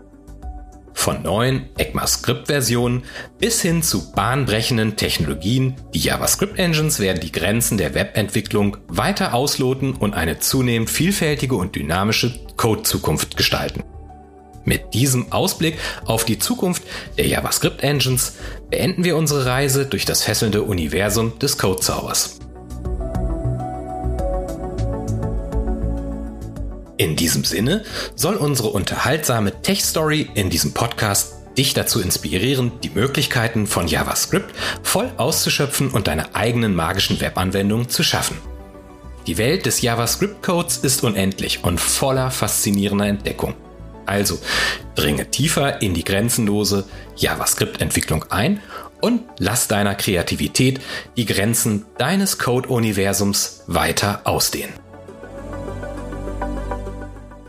Von 0.94 1.22
neuen 1.22 1.70
ECMAScript-Versionen 1.78 3.04
bis 3.38 3.62
hin 3.62 3.84
zu 3.84 4.14
bahnbrechenden 4.14 4.96
Technologien, 4.96 5.76
die 5.94 6.00
JavaScript-Engines 6.00 7.00
werden 7.00 7.20
die 7.20 7.32
Grenzen 7.32 7.78
der 7.78 7.94
Webentwicklung 7.94 8.78
weiter 8.88 9.34
ausloten 9.34 9.94
und 9.94 10.14
eine 10.14 10.40
zunehmend 10.40 10.90
vielfältige 10.90 11.56
und 11.56 11.76
dynamische 11.76 12.40
Code-Zukunft 12.56 13.36
gestalten. 13.36 13.84
Mit 14.66 14.94
diesem 14.94 15.32
Ausblick 15.32 15.78
auf 16.06 16.26
die 16.26 16.40
Zukunft 16.40 16.84
der 17.18 17.28
JavaScript 17.28 17.84
Engines 17.84 18.34
beenden 18.70 19.04
wir 19.04 19.18
unsere 19.18 19.46
Reise 19.46 19.86
durch 19.86 20.06
das 20.06 20.24
fesselnde 20.24 20.64
Universum 20.64 21.38
des 21.40 21.58
Codezaubers. 21.58 22.40
In 26.98 27.16
diesem 27.18 27.44
Sinne 27.44 27.84
soll 28.16 28.36
unsere 28.36 28.70
unterhaltsame 28.70 29.62
Tech-Story 29.62 30.30
in 30.36 30.50
diesem 30.50 30.74
Podcast 30.74 31.34
dich 31.58 31.74
dazu 31.74 32.00
inspirieren, 32.00 32.72
die 32.82 32.90
Möglichkeiten 32.90 33.68
von 33.68 33.88
JavaScript 33.88 34.56
voll 34.82 35.12
auszuschöpfen 35.18 35.90
und 35.90 36.08
deine 36.08 36.36
eigenen 36.36 36.74
magischen 36.74 37.20
Webanwendungen 37.20 37.90
zu 37.90 38.04
schaffen. 38.04 38.38
Die 39.28 39.38
Welt 39.38 39.66
des 39.66 39.82
JavaScript-Codes 39.82 40.78
ist 40.78 41.04
unendlich 41.04 41.64
und 41.64 41.80
voller 41.80 42.32
faszinierender 42.32 43.08
Entdeckung. 43.08 43.56
Also 44.06 44.40
dringe 44.96 45.30
tiefer 45.32 45.82
in 45.82 45.94
die 45.94 46.04
grenzenlose 46.04 46.86
JavaScript-Entwicklung 47.18 48.26
ein 48.30 48.60
und 49.02 49.24
lass 49.38 49.68
deiner 49.68 49.96
Kreativität 49.96 50.80
die 51.18 51.26
Grenzen 51.26 51.86
deines 51.98 52.40
Code-Universums 52.40 53.64
weiter 53.68 54.22
ausdehnen. 54.24 54.74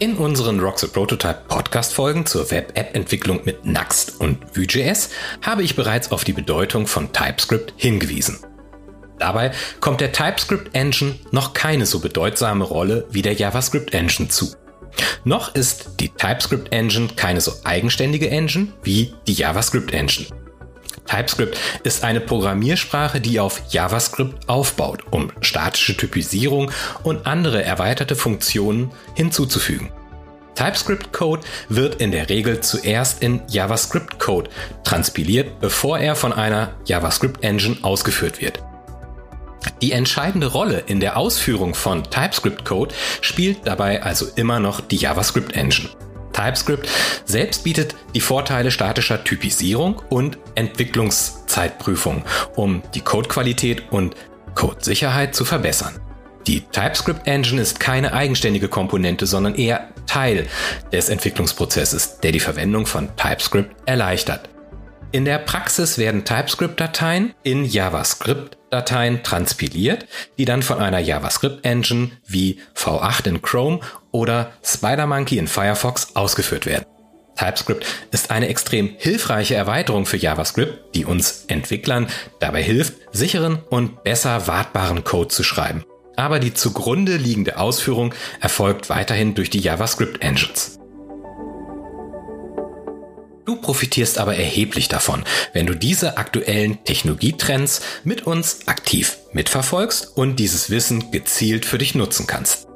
In 0.00 0.16
unseren 0.16 0.60
the 0.76 0.88
Prototype 0.88 1.44
Podcast-Folgen 1.46 2.26
zur 2.26 2.50
Web-App-Entwicklung 2.50 3.42
mit 3.44 3.64
Nuxt 3.64 4.20
und 4.20 4.38
Vue.js 4.54 5.10
habe 5.40 5.62
ich 5.62 5.76
bereits 5.76 6.10
auf 6.10 6.24
die 6.24 6.32
Bedeutung 6.32 6.88
von 6.88 7.12
TypeScript 7.12 7.72
hingewiesen. 7.76 8.38
Dabei 9.20 9.52
kommt 9.80 10.00
der 10.00 10.10
TypeScript 10.10 10.74
Engine 10.74 11.14
noch 11.30 11.54
keine 11.54 11.86
so 11.86 12.00
bedeutsame 12.00 12.64
Rolle 12.64 13.06
wie 13.10 13.22
der 13.22 13.34
JavaScript 13.34 13.94
Engine 13.94 14.28
zu. 14.28 14.54
Noch 15.24 15.54
ist 15.54 16.00
die 16.00 16.08
TypeScript 16.08 16.72
Engine 16.72 17.08
keine 17.16 17.40
so 17.40 17.52
eigenständige 17.64 18.30
Engine 18.30 18.68
wie 18.82 19.14
die 19.26 19.34
JavaScript 19.34 19.92
Engine. 19.92 20.28
TypeScript 21.06 21.58
ist 21.82 22.04
eine 22.04 22.20
Programmiersprache, 22.20 23.20
die 23.20 23.38
auf 23.40 23.62
JavaScript 23.70 24.48
aufbaut, 24.48 25.04
um 25.10 25.32
statische 25.40 25.96
Typisierung 25.96 26.70
und 27.02 27.26
andere 27.26 27.62
erweiterte 27.62 28.16
Funktionen 28.16 28.90
hinzuzufügen. 29.14 29.90
TypeScript-Code 30.54 31.42
wird 31.68 32.00
in 32.00 32.12
der 32.12 32.28
Regel 32.28 32.60
zuerst 32.60 33.22
in 33.22 33.42
JavaScript-Code 33.48 34.50
transpiliert, 34.84 35.60
bevor 35.60 35.98
er 35.98 36.14
von 36.14 36.32
einer 36.32 36.74
JavaScript-Engine 36.86 37.78
ausgeführt 37.82 38.40
wird. 38.40 38.62
Die 39.82 39.92
entscheidende 39.92 40.46
Rolle 40.46 40.84
in 40.86 41.00
der 41.00 41.16
Ausführung 41.16 41.74
von 41.74 42.04
TypeScript-Code 42.04 42.94
spielt 43.20 43.66
dabei 43.66 44.02
also 44.02 44.26
immer 44.36 44.60
noch 44.60 44.80
die 44.80 44.96
JavaScript-Engine. 44.96 45.90
TypeScript 46.32 46.88
selbst 47.24 47.64
bietet 47.64 47.94
die 48.14 48.20
Vorteile 48.20 48.70
statischer 48.70 49.22
Typisierung 49.24 50.02
und 50.10 50.38
Entwicklungszeitprüfung, 50.56 52.24
um 52.56 52.82
die 52.94 53.00
Codequalität 53.00 53.84
und 53.90 54.14
Codesicherheit 54.54 55.34
zu 55.34 55.44
verbessern. 55.44 56.00
Die 56.46 56.60
TypeScript 56.60 57.26
Engine 57.26 57.62
ist 57.62 57.80
keine 57.80 58.12
eigenständige 58.12 58.68
Komponente, 58.68 59.26
sondern 59.26 59.54
eher 59.54 59.88
Teil 60.06 60.46
des 60.92 61.08
Entwicklungsprozesses, 61.08 62.20
der 62.20 62.32
die 62.32 62.40
Verwendung 62.40 62.84
von 62.84 63.08
TypeScript 63.16 63.74
erleichtert. 63.86 64.50
In 65.12 65.24
der 65.24 65.38
Praxis 65.38 65.96
werden 65.96 66.24
TypeScript-Dateien 66.24 67.34
in 67.44 67.64
JavaScript-Dateien 68.74 69.22
transpiliert, 69.22 70.06
die 70.38 70.44
dann 70.44 70.62
von 70.62 70.78
einer 70.78 70.98
JavaScript-Engine 70.98 72.10
wie 72.26 72.58
V8 72.76 73.28
in 73.28 73.42
Chrome 73.42 73.80
oder 74.10 74.52
SpiderMonkey 74.64 75.38
in 75.38 75.46
Firefox 75.46 76.14
ausgeführt 76.14 76.66
werden. 76.66 76.84
TypeScript 77.36 77.84
ist 78.12 78.30
eine 78.30 78.48
extrem 78.48 78.94
hilfreiche 78.96 79.54
Erweiterung 79.54 80.06
für 80.06 80.16
JavaScript, 80.16 80.94
die 80.94 81.04
uns 81.04 81.44
Entwicklern 81.48 82.06
dabei 82.40 82.62
hilft, 82.62 82.94
sicheren 83.12 83.58
und 83.70 84.04
besser 84.04 84.46
wartbaren 84.46 85.02
Code 85.02 85.28
zu 85.28 85.42
schreiben. 85.42 85.84
Aber 86.16 86.38
die 86.38 86.54
zugrunde 86.54 87.16
liegende 87.16 87.58
Ausführung 87.58 88.14
erfolgt 88.40 88.88
weiterhin 88.88 89.34
durch 89.34 89.50
die 89.50 89.58
JavaScript 89.58 90.22
Engines. 90.22 90.78
Du 93.44 93.56
profitierst 93.56 94.18
aber 94.18 94.36
erheblich 94.36 94.88
davon, 94.88 95.22
wenn 95.52 95.66
du 95.66 95.74
diese 95.74 96.16
aktuellen 96.16 96.82
Technologietrends 96.84 97.82
mit 98.02 98.26
uns 98.26 98.66
aktiv 98.66 99.18
mitverfolgst 99.32 100.16
und 100.16 100.36
dieses 100.36 100.70
Wissen 100.70 101.10
gezielt 101.10 101.66
für 101.66 101.76
dich 101.76 101.94
nutzen 101.94 102.26
kannst. 102.26 102.66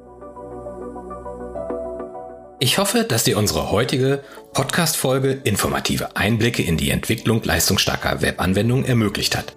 Ich 2.60 2.76
hoffe, 2.76 3.04
dass 3.04 3.24
dir 3.24 3.38
unsere 3.38 3.70
heutige 3.70 4.24
Podcast-Folge 4.52 5.40
informative 5.44 6.16
Einblicke 6.16 6.62
in 6.62 6.76
die 6.76 6.90
Entwicklung 6.90 7.42
leistungsstarker 7.42 8.20
Webanwendungen 8.20 8.84
ermöglicht 8.84 9.36
hat. 9.36 9.54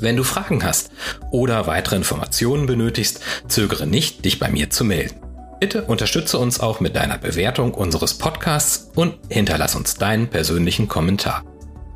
Wenn 0.00 0.16
du 0.16 0.24
Fragen 0.24 0.62
hast 0.64 0.90
oder 1.30 1.66
weitere 1.66 1.96
Informationen 1.96 2.66
benötigst, 2.66 3.20
zögere 3.48 3.86
nicht, 3.86 4.24
dich 4.24 4.38
bei 4.38 4.48
mir 4.48 4.70
zu 4.70 4.84
melden. 4.84 5.16
Bitte 5.60 5.82
unterstütze 5.82 6.38
uns 6.38 6.60
auch 6.60 6.78
mit 6.78 6.94
deiner 6.94 7.18
Bewertung 7.18 7.74
unseres 7.74 8.14
Podcasts 8.14 8.90
und 8.94 9.14
hinterlass 9.28 9.74
uns 9.74 9.96
deinen 9.96 10.28
persönlichen 10.28 10.86
Kommentar. 10.86 11.44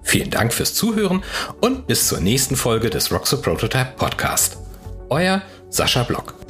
Vielen 0.03 0.31
Dank 0.31 0.53
fürs 0.53 0.75
Zuhören 0.75 1.23
und 1.61 1.87
bis 1.87 2.09
zur 2.09 2.21
nächsten 2.21 2.57
Folge 2.57 2.91
des 2.91 3.05
the 3.07 3.37
Prototype 3.37 3.93
Podcast. 3.97 4.59
Euer 5.11 5.43
Sascha 5.71 6.03
Block. 6.03 6.41